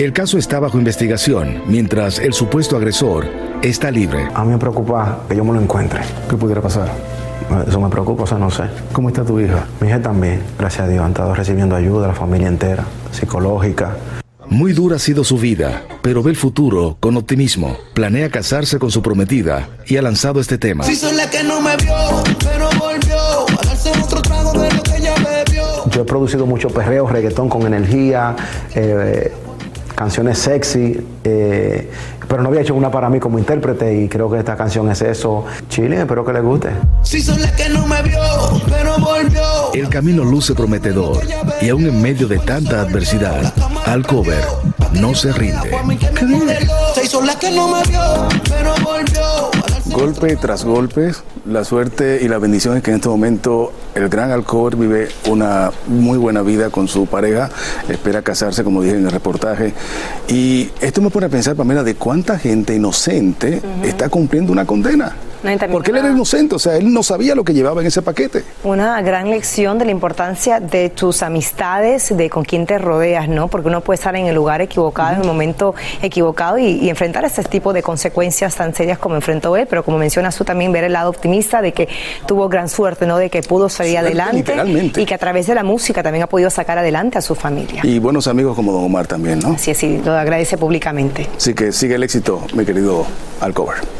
El 0.00 0.14
caso 0.14 0.38
está 0.38 0.58
bajo 0.58 0.78
investigación, 0.78 1.62
mientras 1.66 2.20
el 2.20 2.32
supuesto 2.32 2.74
agresor 2.74 3.28
está 3.60 3.90
libre. 3.90 4.28
A 4.34 4.46
mí 4.46 4.52
me 4.52 4.56
preocupa 4.56 5.24
que 5.28 5.36
yo 5.36 5.44
me 5.44 5.52
lo 5.52 5.60
encuentre. 5.60 6.00
¿Qué 6.26 6.38
pudiera 6.38 6.62
pasar? 6.62 6.90
Eso 7.68 7.78
me 7.78 7.90
preocupa, 7.90 8.22
o 8.22 8.26
sea, 8.26 8.38
no 8.38 8.50
sé. 8.50 8.62
¿Cómo 8.94 9.10
está 9.10 9.26
tu 9.26 9.38
hija? 9.38 9.66
Mi 9.78 9.88
hija 9.88 10.00
también, 10.00 10.42
gracias 10.58 10.86
a 10.86 10.88
Dios, 10.88 11.04
han 11.04 11.10
estado 11.10 11.34
recibiendo 11.34 11.76
ayuda, 11.76 12.08
la 12.08 12.14
familia 12.14 12.48
entera, 12.48 12.86
psicológica. 13.12 13.94
Muy 14.46 14.72
dura 14.72 14.96
ha 14.96 14.98
sido 14.98 15.22
su 15.22 15.36
vida, 15.36 15.82
pero 16.00 16.22
ve 16.22 16.30
el 16.30 16.36
futuro 16.38 16.96
con 16.98 17.18
optimismo. 17.18 17.76
Planea 17.92 18.30
casarse 18.30 18.78
con 18.78 18.90
su 18.90 19.02
prometida 19.02 19.68
y 19.86 19.98
ha 19.98 20.02
lanzado 20.02 20.40
este 20.40 20.56
tema. 20.56 20.82
Yo 25.90 26.00
he 26.00 26.04
producido 26.04 26.46
mucho 26.46 26.70
perreo, 26.70 27.06
reggaetón 27.06 27.50
con 27.50 27.66
energía, 27.66 28.34
eh, 28.74 29.30
canciones 30.00 30.38
sexy. 30.38 30.98
Eh, 31.24 31.90
pero 32.26 32.42
no 32.42 32.48
había 32.48 32.62
hecho 32.62 32.74
una 32.74 32.90
para 32.90 33.10
mí 33.10 33.20
como 33.20 33.38
intérprete 33.38 34.00
y 34.00 34.08
creo 34.08 34.30
que 34.30 34.38
esta 34.38 34.56
canción 34.56 34.90
es 34.90 35.02
eso. 35.02 35.44
Chile, 35.68 36.00
espero 36.00 36.24
que 36.24 36.32
les 36.32 36.42
guste. 36.42 36.70
El 39.74 39.88
camino 39.90 40.24
luce 40.24 40.54
prometedor 40.54 41.20
y 41.60 41.68
aún 41.68 41.86
en 41.86 42.00
medio 42.00 42.28
de 42.28 42.38
tanta 42.38 42.80
adversidad, 42.80 43.52
Alcover 43.84 44.42
no 44.94 45.14
se 45.14 45.32
rinde. 45.32 45.70
Golpe 49.86 50.36
tras 50.36 50.64
golpe, 50.64 51.12
la 51.50 51.64
suerte 51.64 52.20
y 52.22 52.28
la 52.28 52.38
bendición 52.38 52.76
es 52.76 52.82
que 52.82 52.90
en 52.90 52.96
este 52.96 53.08
momento 53.08 53.72
el 53.94 54.08
gran 54.08 54.30
Alcover 54.30 54.76
vive 54.76 55.08
una 55.28 55.70
muy 55.86 56.16
buena 56.16 56.42
vida 56.42 56.70
con 56.70 56.88
su 56.88 57.06
pareja, 57.06 57.50
espera 57.88 58.22
casarse, 58.22 58.64
como 58.64 58.82
dije 58.82 58.96
en 58.96 59.06
el 59.06 59.12
reportaje. 59.12 59.74
Y 60.28 60.70
esto 60.80 61.02
me 61.02 61.10
pone 61.10 61.26
a 61.26 61.28
pensar, 61.28 61.56
Pamela, 61.56 61.82
de 61.82 61.96
cuánta 61.96 62.38
gente 62.38 62.74
inocente 62.74 63.60
está 63.82 64.08
cumpliendo 64.08 64.52
una 64.52 64.64
condena. 64.64 65.16
Porque 65.70 65.90
él 65.90 65.96
era 65.96 66.10
inocente, 66.10 66.54
o 66.54 66.58
sea, 66.58 66.76
él 66.76 66.92
no 66.92 67.02
sabía 67.02 67.34
lo 67.34 67.44
que 67.44 67.54
llevaba 67.54 67.80
en 67.80 67.86
ese 67.86 68.02
paquete. 68.02 68.44
Una 68.62 69.00
gran 69.02 69.30
lección 69.30 69.78
de 69.78 69.86
la 69.86 69.90
importancia 69.90 70.60
de 70.60 70.90
tus 70.90 71.22
amistades, 71.22 72.14
de 72.14 72.28
con 72.28 72.44
quién 72.44 72.66
te 72.66 72.78
rodeas, 72.78 73.28
¿no? 73.28 73.48
Porque 73.48 73.68
uno 73.68 73.80
puede 73.80 73.96
estar 73.96 74.14
en 74.16 74.26
el 74.26 74.34
lugar 74.34 74.60
equivocado, 74.60 75.14
en 75.14 75.22
el 75.22 75.26
momento 75.26 75.74
equivocado 76.02 76.58
y, 76.58 76.88
enfrentar 76.90 77.24
ese 77.24 77.42
tipo 77.44 77.72
de 77.72 77.82
consecuencias 77.82 78.56
tan 78.56 78.74
serias 78.74 78.98
como 78.98 79.14
enfrentó 79.14 79.56
él, 79.56 79.66
pero 79.68 79.84
como 79.84 79.96
mencionas 79.96 80.36
tú 80.36 80.44
también, 80.44 80.72
ver 80.72 80.84
el 80.84 80.92
lado 80.92 81.10
optimista 81.10 81.62
de 81.62 81.72
que 81.72 81.88
tuvo 82.26 82.48
gran 82.48 82.68
suerte, 82.68 83.06
¿no? 83.06 83.16
De 83.16 83.30
que 83.30 83.42
pudo 83.42 83.68
salir 83.68 83.98
adelante 83.98 84.54
y 84.96 85.06
que 85.06 85.14
a 85.14 85.18
través 85.18 85.46
de 85.46 85.54
la 85.54 85.62
música 85.62 86.02
también 86.02 86.24
ha 86.24 86.26
podido 86.26 86.50
sacar 86.50 86.78
adelante 86.78 87.18
a 87.18 87.22
su 87.22 87.34
familia. 87.34 87.80
Y 87.84 87.98
buenos 87.98 88.26
amigos 88.26 88.56
como 88.56 88.72
Don 88.72 88.84
Omar 88.84 89.06
también, 89.06 89.38
¿no? 89.38 89.56
Sí, 89.58 89.74
sí, 89.74 90.00
lo 90.04 90.12
agradece 90.12 90.58
públicamente. 90.58 91.28
Así 91.36 91.54
que 91.54 91.72
sigue 91.72 91.94
el 91.94 92.02
éxito, 92.02 92.42
mi 92.54 92.64
querido 92.64 93.06
Alcover. 93.40 93.99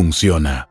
funciona. 0.01 0.70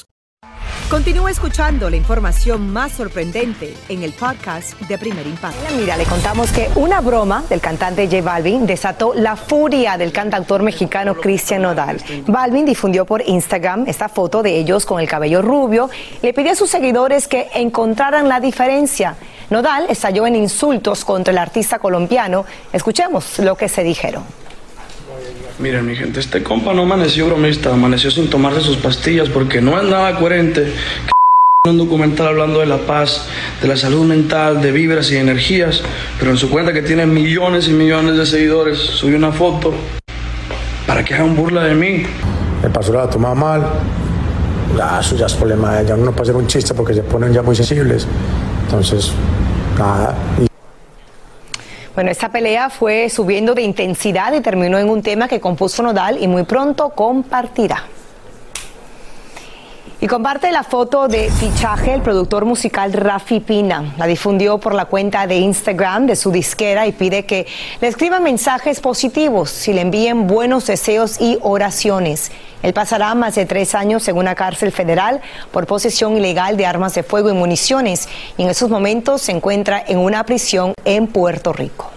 Continúa 0.91 1.31
escuchando 1.31 1.89
la 1.89 1.95
información 1.95 2.69
más 2.69 2.91
sorprendente 2.91 3.73
en 3.87 4.03
el 4.03 4.11
podcast 4.11 4.77
de 4.81 4.97
Primer 4.97 5.25
Impacto. 5.25 5.57
Mira, 5.77 5.95
le 5.95 6.03
contamos 6.03 6.51
que 6.51 6.69
una 6.75 6.99
broma 6.99 7.45
del 7.47 7.61
cantante 7.61 8.07
J 8.07 8.21
Balvin 8.21 8.67
desató 8.67 9.13
la 9.13 9.37
furia 9.37 9.97
del 9.97 10.11
cantautor 10.11 10.63
mexicano 10.63 11.15
Cristian 11.15 11.61
Nodal. 11.61 12.03
Balvin 12.27 12.65
difundió 12.65 13.05
por 13.05 13.21
Instagram 13.25 13.85
esta 13.87 14.09
foto 14.09 14.43
de 14.43 14.57
ellos 14.57 14.85
con 14.85 14.99
el 14.99 15.07
cabello 15.07 15.41
rubio 15.41 15.89
le 16.21 16.33
pidió 16.33 16.51
a 16.51 16.55
sus 16.55 16.69
seguidores 16.69 17.29
que 17.29 17.49
encontraran 17.53 18.27
la 18.27 18.41
diferencia. 18.41 19.15
Nodal 19.49 19.85
estalló 19.87 20.27
en 20.27 20.35
insultos 20.35 21.05
contra 21.05 21.31
el 21.31 21.37
artista 21.37 21.79
colombiano. 21.79 22.43
Escuchemos 22.73 23.39
lo 23.39 23.55
que 23.55 23.69
se 23.69 23.85
dijeron. 23.85 24.25
Miren, 25.61 25.85
mi 25.85 25.95
gente, 25.95 26.19
este 26.19 26.41
compa 26.41 26.73
no 26.73 26.81
amaneció 26.81 27.27
bromista, 27.27 27.71
amaneció 27.71 28.09
sin 28.09 28.31
tomarse 28.31 28.61
sus 28.61 28.77
pastillas 28.77 29.29
porque 29.29 29.61
no 29.61 29.79
es 29.79 29.87
nada 29.87 30.17
coherente 30.17 30.73
que 31.63 31.69
un 31.69 31.77
documental 31.77 32.29
hablando 32.29 32.61
de 32.61 32.65
la 32.65 32.79
paz, 32.79 33.27
de 33.61 33.67
la 33.67 33.77
salud 33.77 34.03
mental, 34.03 34.59
de 34.59 34.71
vibras 34.71 35.11
y 35.11 35.17
energías, 35.17 35.83
pero 36.17 36.31
en 36.31 36.37
su 36.37 36.49
cuenta 36.49 36.73
que 36.73 36.81
tiene 36.81 37.05
millones 37.05 37.67
y 37.67 37.73
millones 37.73 38.17
de 38.17 38.25
seguidores, 38.25 38.79
subió 38.79 39.17
una 39.17 39.31
foto 39.31 39.71
para 40.87 41.05
que 41.05 41.13
hagan 41.13 41.35
burla 41.35 41.63
de 41.63 41.75
mí. 41.75 42.07
el 42.63 42.71
pastor 42.71 42.95
la 42.95 43.07
toma 43.07 43.35
mal, 43.35 43.63
ya, 44.75 44.99
eso 44.99 45.15
ya 45.15 45.27
es 45.27 45.33
problema 45.35 45.75
de 45.75 45.83
ella. 45.83 45.95
Uno 45.95 46.11
puede 46.11 46.23
hacer 46.23 46.35
un 46.35 46.47
chiste 46.47 46.73
porque 46.73 46.95
se 46.95 47.03
ponen 47.03 47.33
ya 47.33 47.43
muy 47.43 47.55
sensibles. 47.55 48.07
Entonces, 48.65 49.11
nada. 49.77 50.15
Bueno, 51.93 52.09
esta 52.09 52.29
pelea 52.29 52.69
fue 52.69 53.09
subiendo 53.09 53.53
de 53.53 53.63
intensidad 53.63 54.33
y 54.33 54.39
terminó 54.39 54.77
en 54.77 54.89
un 54.89 55.01
tema 55.01 55.27
que 55.27 55.41
compuso 55.41 55.83
Nodal 55.83 56.23
y 56.23 56.27
muy 56.27 56.43
pronto 56.43 56.89
compartirá. 56.91 57.83
Y 60.03 60.07
comparte 60.07 60.51
la 60.51 60.63
foto 60.63 61.07
de 61.07 61.29
fichaje 61.29 61.93
el 61.93 62.01
productor 62.01 62.43
musical 62.43 62.91
Rafi 62.91 63.39
Pina. 63.39 63.93
La 63.99 64.07
difundió 64.07 64.57
por 64.57 64.73
la 64.73 64.85
cuenta 64.85 65.27
de 65.27 65.35
Instagram 65.35 66.07
de 66.07 66.15
su 66.15 66.31
disquera 66.31 66.87
y 66.87 66.91
pide 66.91 67.27
que 67.27 67.45
le 67.79 67.87
escriban 67.87 68.23
mensajes 68.23 68.79
positivos 68.79 69.67
y 69.67 69.73
le 69.73 69.81
envíen 69.81 70.25
buenos 70.25 70.65
deseos 70.65 71.21
y 71.21 71.37
oraciones. 71.43 72.31
Él 72.63 72.73
pasará 72.73 73.13
más 73.13 73.35
de 73.35 73.45
tres 73.45 73.75
años 73.75 74.07
en 74.07 74.17
una 74.17 74.33
cárcel 74.33 74.71
federal 74.71 75.21
por 75.51 75.67
posesión 75.67 76.17
ilegal 76.17 76.57
de 76.57 76.65
armas 76.65 76.95
de 76.95 77.03
fuego 77.03 77.29
y 77.29 77.33
municiones 77.33 78.09
y 78.39 78.41
en 78.41 78.49
esos 78.49 78.71
momentos 78.71 79.21
se 79.21 79.33
encuentra 79.33 79.83
en 79.87 79.99
una 79.99 80.23
prisión 80.23 80.73
en 80.83 81.05
Puerto 81.05 81.53
Rico. 81.53 81.91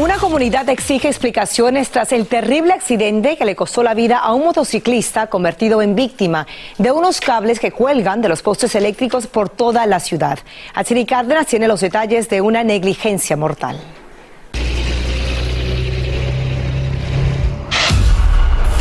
Una 0.00 0.16
comunidad 0.16 0.68
exige 0.68 1.08
explicaciones 1.08 1.90
tras 1.90 2.12
el 2.12 2.28
terrible 2.28 2.72
accidente 2.72 3.36
que 3.36 3.44
le 3.44 3.56
costó 3.56 3.82
la 3.82 3.94
vida 3.94 4.18
a 4.18 4.32
un 4.32 4.44
motociclista 4.44 5.26
convertido 5.26 5.82
en 5.82 5.96
víctima 5.96 6.46
de 6.78 6.92
unos 6.92 7.20
cables 7.20 7.58
que 7.58 7.72
cuelgan 7.72 8.22
de 8.22 8.28
los 8.28 8.40
postes 8.40 8.76
eléctricos 8.76 9.26
por 9.26 9.48
toda 9.48 9.86
la 9.86 9.98
ciudad. 9.98 10.38
Atsiri 10.72 11.04
Cárdenas 11.04 11.48
tiene 11.48 11.66
los 11.66 11.80
detalles 11.80 12.28
de 12.28 12.40
una 12.40 12.62
negligencia 12.62 13.36
mortal. 13.36 13.80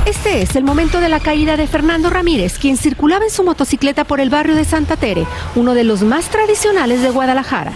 Este 0.06 0.44
es 0.44 0.56
el 0.56 0.64
momento 0.64 1.00
de 1.00 1.10
la 1.10 1.20
caída 1.20 1.58
de 1.58 1.66
Fernando 1.66 2.12
Ramírez, 2.12 2.60
quien 2.60 2.78
circulaba 2.78 3.26
en 3.26 3.32
su 3.32 3.44
motocicleta 3.44 4.04
por 4.04 4.20
el 4.20 4.30
barrio 4.30 4.54
de 4.54 4.66
Santa 4.66 4.98
Tere, 4.98 5.26
uno 5.56 5.74
de 5.74 5.84
los 5.84 6.04
más 6.04 6.30
tradicionales 6.30 7.02
de 7.02 7.10
Guadalajara. 7.10 7.72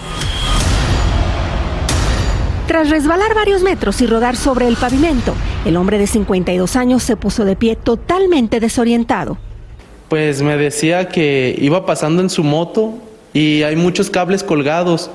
Tras 2.71 2.89
resbalar 2.89 3.35
varios 3.35 3.63
metros 3.63 3.99
y 3.99 4.07
rodar 4.07 4.37
sobre 4.37 4.65
el 4.65 4.77
pavimento, 4.77 5.33
el 5.65 5.75
hombre 5.75 5.97
de 5.97 6.07
52 6.07 6.77
años 6.77 7.03
se 7.03 7.17
puso 7.17 7.43
de 7.43 7.57
pie 7.57 7.75
totalmente 7.75 8.61
desorientado. 8.61 9.37
Pues 10.07 10.41
me 10.41 10.55
decía 10.55 11.09
que 11.09 11.53
iba 11.59 11.85
pasando 11.85 12.21
en 12.21 12.29
su 12.29 12.45
moto 12.45 12.93
y 13.33 13.63
hay 13.63 13.75
muchos 13.75 14.09
cables 14.09 14.41
colgados 14.41 15.11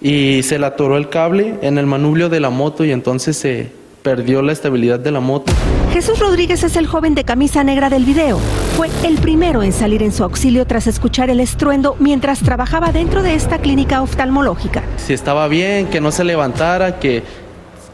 y 0.00 0.42
se 0.42 0.58
le 0.58 0.66
atoró 0.66 0.96
el 0.96 1.08
cable 1.08 1.54
en 1.62 1.78
el 1.78 1.86
manubrio 1.86 2.28
de 2.28 2.40
la 2.40 2.50
moto 2.50 2.84
y 2.84 2.90
entonces 2.90 3.36
se, 3.36 3.70
perdió 4.02 4.42
la 4.42 4.52
estabilidad 4.52 4.98
de 4.98 5.12
la 5.12 5.20
moto. 5.20 5.52
Jesús 5.92 6.18
Rodríguez 6.18 6.62
es 6.64 6.76
el 6.76 6.86
joven 6.86 7.14
de 7.14 7.24
camisa 7.24 7.64
negra 7.64 7.88
del 7.88 8.04
video. 8.04 8.38
Fue 8.76 8.88
el 9.04 9.16
primero 9.18 9.62
en 9.62 9.72
salir 9.72 10.02
en 10.02 10.12
su 10.12 10.22
auxilio 10.22 10.66
tras 10.66 10.86
escuchar 10.86 11.30
el 11.30 11.40
estruendo 11.40 11.96
mientras 11.98 12.40
trabajaba 12.40 12.92
dentro 12.92 13.22
de 13.22 13.34
esta 13.34 13.58
clínica 13.58 14.02
oftalmológica. 14.02 14.82
Si 14.98 15.14
estaba 15.14 15.48
bien, 15.48 15.86
que 15.86 16.00
no 16.00 16.12
se 16.12 16.24
levantara, 16.24 16.98
que, 16.98 17.24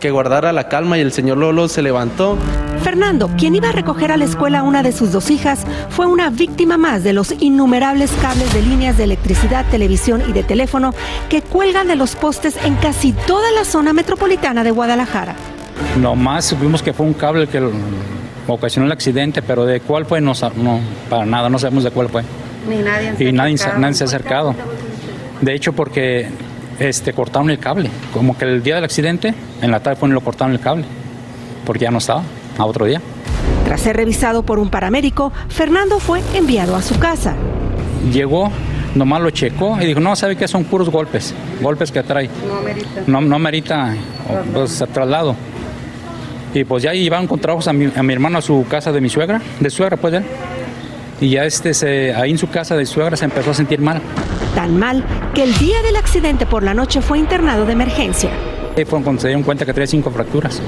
que 0.01 0.11
guardara 0.11 0.53
la 0.53 0.69
calma 0.69 0.99
y 0.99 1.03
el 1.03 1.13
señor 1.13 1.39
Lolo 1.39 1.69
se 1.69 1.83
levantó. 1.83 2.37
Fernando, 2.83 3.31
quien 3.39 3.55
iba 3.55 3.69
a 3.69 3.73
recoger 3.73 4.11
a 4.11 4.17
la 4.17 4.25
escuela 4.25 4.59
a 4.59 4.63
una 4.65 4.83
de 4.83 4.93
sus 4.93 5.13
dos 5.13 5.31
hijas, 5.31 5.65
fue 5.89 6.07
una 6.07 6.31
víctima 6.31 6.77
más 6.77 7.05
de 7.05 7.13
los 7.13 7.33
innumerables 7.41 8.11
cables 8.21 8.53
de 8.53 8.63
líneas 8.63 8.99
de 8.99 9.05
electricidad, 9.05 9.65
televisión 9.71 10.23
y 10.29 10.33
de 10.33 10.43
teléfono 10.43 10.93
que 11.29 11.43
cuelgan 11.43 11.87
de 11.87 11.97
los 11.97 12.17
postes 12.17 12.57
en 12.65 12.75
casi 12.75 13.13
toda 13.13 13.53
la 13.53 13.65
zona 13.65 13.93
metropolitana 13.93 14.65
de 14.65 14.73
Guadalajara. 14.73 15.37
Nomás 16.01 16.47
supimos 16.47 16.83
que 16.83 16.93
fue 16.93 17.07
un 17.07 17.15
cable 17.15 17.47
que 17.47 17.63
ocasionó 18.47 18.87
el 18.87 18.93
accidente, 18.93 19.43
pero 19.43 19.65
de 19.65 19.81
cuál 19.81 20.07
fue, 20.07 20.21
no, 20.21 20.33
no 20.57 20.81
para 21.09 21.25
nada, 21.25 21.49
no 21.49 21.59
sabemos 21.59 21.85
de 21.85 21.91
cuál 21.91 22.09
fue. 22.09 22.23
Ni 22.69 22.79
nadie 22.79 23.15
y 23.19 23.33
nadie, 23.33 23.57
nadie 23.79 23.95
se 23.95 24.05
ha 24.05 24.07
acercado. 24.07 24.55
De 25.41 25.55
hecho, 25.55 25.73
porque 25.73 26.29
este, 26.79 27.13
cortaron 27.13 27.51
el 27.51 27.59
cable. 27.59 27.91
Como 28.13 28.37
que 28.37 28.45
el 28.45 28.63
día 28.63 28.77
del 28.77 28.85
accidente, 28.85 29.35
en 29.61 29.71
la 29.71 29.81
tarde 29.81 29.97
fue 29.97 30.09
lo 30.09 30.21
cortaron 30.21 30.53
el 30.53 30.61
cable, 30.61 30.85
porque 31.65 31.85
ya 31.85 31.91
no 31.91 31.99
estaba, 31.99 32.23
a 32.59 32.65
otro 32.65 32.87
día. 32.87 33.01
Tras 33.65 33.81
ser 33.81 33.97
revisado 33.97 34.43
por 34.43 34.59
un 34.59 34.69
paramédico, 34.69 35.33
Fernando 35.49 35.99
fue 35.99 36.21
enviado 36.35 36.77
a 36.77 36.83
su 36.83 36.99
casa. 36.99 37.35
Llegó, 38.13 38.51
nomás 38.95 39.23
lo 39.23 39.31
checó 39.31 39.79
y 39.81 39.87
dijo, 39.87 40.01
no, 40.01 40.15
sabe 40.17 40.37
que 40.37 40.47
son 40.47 40.65
puros 40.65 40.91
golpes, 40.91 41.35
golpes 41.63 41.91
que 41.91 42.03
trae. 42.03 42.29
No 42.47 42.61
merita. 42.61 43.03
No, 43.07 43.21
no 43.21 43.39
merita 43.39 43.95
pues, 44.53 44.85
traslado. 44.93 45.35
Y 46.55 46.65
pues 46.65 46.85
ya 46.85 46.93
llevaron 46.93 47.27
con 47.27 47.41
trabajos 47.41 47.67
a 47.67 47.73
mi, 47.73 47.91
a 47.95 48.03
mi 48.03 48.13
hermano 48.13 48.39
a 48.39 48.43
su 48.43 48.65
casa 48.69 48.93
de 48.93 49.01
mi 49.01 49.11
suegra, 49.11 49.43
de 49.59 49.71
suegra 49.71 49.97
pues 49.97 50.15
ya. 50.15 50.23
Y 51.21 51.31
ya 51.31 51.45
este 51.45 51.75
se, 51.75 52.15
ahí 52.15 52.31
en 52.31 52.39
su 52.39 52.49
casa 52.49 52.77
de 52.77 52.87
suegra 52.87 53.17
se 53.17 53.25
empezó 53.25 53.51
a 53.51 53.55
sentir 53.55 53.81
mal. 53.81 54.01
Tan 54.55 54.79
mal 54.79 55.05
que 55.35 55.43
el 55.43 55.55
día 55.59 55.83
del 55.83 55.97
accidente 55.97 56.47
por 56.47 56.63
la 56.63 56.73
noche 56.73 57.03
fue 57.03 57.19
internado 57.19 57.67
de 57.67 57.73
emergencia. 57.73 58.31
Y 58.77 58.85
fue 58.85 59.03
cuando 59.03 59.21
se 59.21 59.29
dieron 59.29 59.43
cuenta 59.43 59.67
que 59.67 59.73
tenía 59.73 59.89
cinco 59.89 60.11
fracturas 60.13 60.63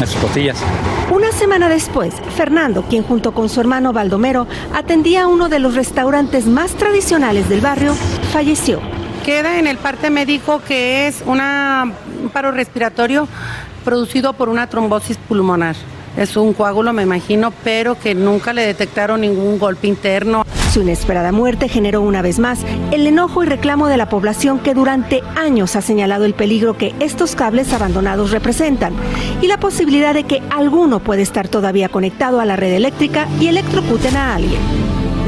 en 0.00 0.06
sus 0.06 0.20
costillas. 0.20 0.58
Una 1.12 1.30
semana 1.30 1.68
después, 1.68 2.14
Fernando, 2.36 2.82
quien 2.82 3.04
junto 3.04 3.32
con 3.32 3.48
su 3.48 3.60
hermano 3.60 3.92
Baldomero 3.92 4.48
atendía 4.74 5.22
a 5.22 5.26
uno 5.28 5.48
de 5.48 5.60
los 5.60 5.76
restaurantes 5.76 6.46
más 6.46 6.72
tradicionales 6.72 7.48
del 7.48 7.60
barrio, 7.60 7.94
falleció. 8.32 8.80
Queda 9.24 9.58
en 9.58 9.66
el 9.66 9.76
parte 9.76 10.10
médico 10.10 10.62
que 10.66 11.06
es 11.06 11.22
una, 11.26 11.92
un 12.22 12.30
paro 12.30 12.50
respiratorio 12.50 13.28
producido 13.80 14.32
por 14.32 14.48
una 14.48 14.68
trombosis 14.68 15.16
pulmonar. 15.16 15.76
Es 16.16 16.36
un 16.36 16.52
coágulo, 16.54 16.92
me 16.92 17.02
imagino, 17.02 17.52
pero 17.62 17.98
que 17.98 18.14
nunca 18.14 18.52
le 18.52 18.66
detectaron 18.66 19.20
ningún 19.20 19.58
golpe 19.58 19.86
interno. 19.86 20.44
Su 20.72 20.82
inesperada 20.82 21.32
muerte 21.32 21.68
generó 21.68 22.00
una 22.00 22.20
vez 22.20 22.38
más 22.38 22.60
el 22.90 23.06
enojo 23.06 23.42
y 23.42 23.46
reclamo 23.46 23.88
de 23.88 23.96
la 23.96 24.08
población 24.08 24.58
que 24.58 24.74
durante 24.74 25.22
años 25.36 25.76
ha 25.76 25.82
señalado 25.82 26.24
el 26.24 26.34
peligro 26.34 26.76
que 26.76 26.94
estos 27.00 27.34
cables 27.34 27.72
abandonados 27.72 28.30
representan 28.32 28.92
y 29.40 29.46
la 29.46 29.58
posibilidad 29.58 30.14
de 30.14 30.24
que 30.24 30.42
alguno 30.50 31.00
puede 31.00 31.22
estar 31.22 31.48
todavía 31.48 31.88
conectado 31.88 32.40
a 32.40 32.44
la 32.44 32.56
red 32.56 32.72
eléctrica 32.72 33.26
y 33.40 33.46
electrocuten 33.46 34.16
a 34.16 34.34
alguien. 34.34 34.60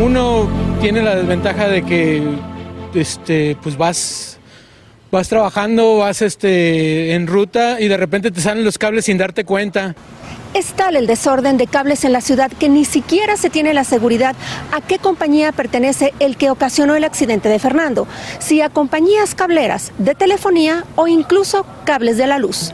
Uno 0.01 0.49
tiene 0.81 1.03
la 1.03 1.15
desventaja 1.15 1.69
de 1.69 1.83
que 1.83 2.23
este, 2.95 3.57
pues 3.63 3.77
vas 3.77 4.39
vas 5.13 5.29
trabajando, 5.29 5.99
vas 5.99 6.23
este, 6.23 7.13
en 7.13 7.27
ruta 7.27 7.79
y 7.81 7.87
de 7.87 7.99
repente 7.99 8.31
te 8.31 8.41
salen 8.41 8.65
los 8.65 8.79
cables 8.79 9.05
sin 9.05 9.19
darte 9.19 9.45
cuenta. 9.45 9.95
Es 10.55 10.73
tal 10.73 10.97
el 10.97 11.07
desorden 11.07 11.59
de 11.59 11.67
cables 11.67 12.05
en 12.05 12.13
la 12.13 12.23
ciudad 12.23 12.51
que 12.51 12.71
ni 12.71 12.87
siquiera 12.87 13.37
se 13.37 13.51
tiene 13.51 13.75
la 13.75 13.85
seguridad 13.85 14.35
a 14.73 14.81
qué 14.81 14.99
compañía 14.99 15.53
pertenece 15.53 16.15
el 16.19 16.37
que 16.37 16.51
ocasionó 16.51 16.95
el 16.97 17.05
accidente 17.05 17.51
de 17.51 17.59
Fernando, 17.59 18.07
si 18.39 18.63
a 18.63 18.71
compañías 18.71 19.35
cableras 19.35 19.93
de 19.99 20.15
telefonía 20.15 20.85
o 20.97 21.07
incluso 21.09 21.67
cables 21.85 22.17
de 22.17 22.27
la 22.27 22.39
luz. 22.39 22.73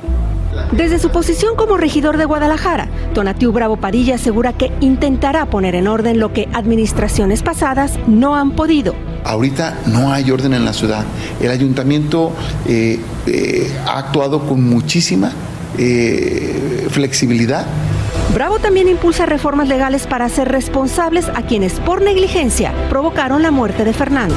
Desde 0.73 0.99
su 0.99 1.11
posición 1.11 1.57
como 1.57 1.77
regidor 1.77 2.19
de 2.19 2.25
Guadalajara, 2.25 2.89
Tonatiu 3.15 3.53
Bravo 3.53 3.79
Padilla 3.79 4.15
asegura 4.15 4.53
que 4.53 4.71
intentará 4.81 5.47
poner 5.47 5.75
en 5.75 5.89
orden 5.89 6.21
lo 6.21 6.33
que 6.33 6.49
administraciones 6.53 7.43
pasadas 7.43 7.99
no 8.07 8.37
han 8.37 8.53
podido. 8.53 8.95
Ahorita 9.29 9.81
no 9.87 10.13
hay 10.13 10.31
orden 10.31 10.55
en 10.55 10.65
la 10.65 10.73
ciudad. 10.73 11.05
El 11.41 11.51
ayuntamiento 11.51 12.33
eh, 12.67 12.99
eh, 13.27 13.71
ha 13.87 13.99
actuado 13.99 14.41
con 14.49 14.65
muchísima 14.65 15.33
eh, 15.77 16.89
flexibilidad. 16.91 17.67
Bravo 18.33 18.59
también 18.59 18.89
impulsa 18.89 19.27
reformas 19.27 19.69
legales 19.69 20.07
para 20.07 20.25
hacer 20.25 20.49
responsables 20.49 21.27
a 21.35 21.43
quienes 21.43 21.75
por 21.75 22.03
negligencia 22.03 22.73
provocaron 22.89 23.43
la 23.43 23.51
muerte 23.51 23.85
de 23.85 23.93
Fernando. 23.93 24.35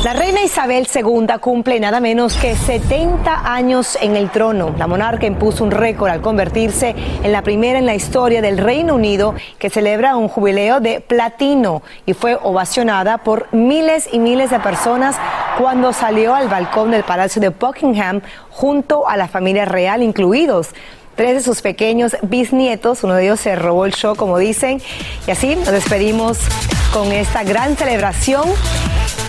La 0.02 0.14
reina 0.14 0.42
Isabel 0.42 0.88
II 0.94 1.26
cumple 1.42 1.78
nada 1.78 2.00
menos 2.00 2.34
que 2.38 2.56
70 2.56 3.52
años 3.52 3.98
en 4.00 4.16
el 4.16 4.30
trono. 4.30 4.74
La 4.78 4.86
monarca 4.86 5.26
impuso 5.26 5.62
un 5.62 5.70
récord 5.70 6.10
al 6.10 6.22
convertirse 6.22 6.94
en 7.22 7.32
la 7.32 7.42
primera 7.42 7.78
en 7.78 7.84
la 7.84 7.94
historia 7.94 8.40
del 8.40 8.56
Reino 8.56 8.94
Unido 8.94 9.34
que 9.58 9.68
celebra 9.68 10.16
un 10.16 10.28
jubileo 10.28 10.80
de 10.80 11.02
platino 11.02 11.82
y 12.06 12.14
fue 12.14 12.38
ovacionada 12.42 13.18
por 13.18 13.52
miles 13.52 14.08
y 14.10 14.20
miles 14.20 14.48
de 14.48 14.58
personas 14.60 15.16
cuando 15.58 15.92
salió 15.92 16.34
al 16.34 16.48
balcón 16.48 16.92
del 16.92 17.04
Palacio 17.04 17.42
de 17.42 17.50
Buckingham 17.50 18.22
junto 18.48 19.06
a 19.06 19.18
la 19.18 19.28
familia 19.28 19.66
real 19.66 20.02
incluidos 20.02 20.70
tres 21.14 21.34
de 21.34 21.42
sus 21.42 21.60
pequeños 21.60 22.16
bisnietos, 22.22 23.04
uno 23.04 23.12
de 23.12 23.24
ellos 23.24 23.40
se 23.40 23.54
robó 23.54 23.84
el 23.84 23.92
show 23.92 24.16
como 24.16 24.38
dicen, 24.38 24.80
y 25.26 25.30
así 25.30 25.54
nos 25.56 25.72
despedimos 25.72 26.38
con 26.94 27.12
esta 27.12 27.44
gran 27.44 27.76
celebración 27.76 28.44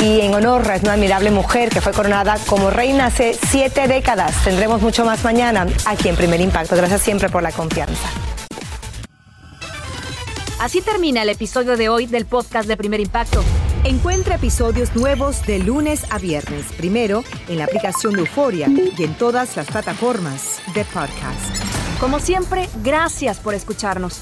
y 0.02 0.22
en 0.22 0.34
honor 0.34 0.70
a 0.70 0.78
una 0.78 0.94
admirable 0.94 1.30
mujer 1.30 1.70
que 1.70 1.80
fue 1.80 1.94
coronada 1.94 2.38
como 2.48 2.72
reina 2.72 3.06
hace 3.06 3.38
siete 3.50 3.88
décadas. 3.88 4.44
Tendremos 4.44 4.82
mucho 4.82 5.06
más 5.06 5.24
mañana 5.24 5.68
aquí 5.86 6.10
en 6.10 6.16
Primer 6.16 6.42
Impacto. 6.42 6.76
Gracias 6.76 7.02
siempre 7.02 7.30
por 7.30 7.44
la 7.44 7.52
confianza. 7.52 8.10
Así 10.60 10.82
termina 10.82 11.24
el 11.24 11.30
episodio 11.30 11.78
de 11.78 11.90
hoy 11.90 12.06
del 12.06 12.26
podcast 12.26 12.68
de 12.68 12.78
Primer 12.78 13.00
Impacto. 13.00 13.44
Encuentra 13.84 14.36
episodios 14.36 14.96
nuevos 14.96 15.44
de 15.46 15.60
lunes 15.60 16.06
a 16.12 16.20
viernes, 16.20 16.66
primero 16.78 17.24
en 17.48 17.58
la 17.58 17.66
aplicación 17.66 18.14
de 18.14 18.20
Euforia 18.20 18.68
y 18.70 19.04
en 19.04 19.16
todas 19.16 19.56
las 19.58 19.68
plataformas 19.68 20.62
de 20.76 20.86
podcast. 20.86 21.58
Como 22.00 22.20
siempre, 22.20 22.70
gracias 22.84 23.40
por 23.40 23.56
escucharnos. 23.56 24.22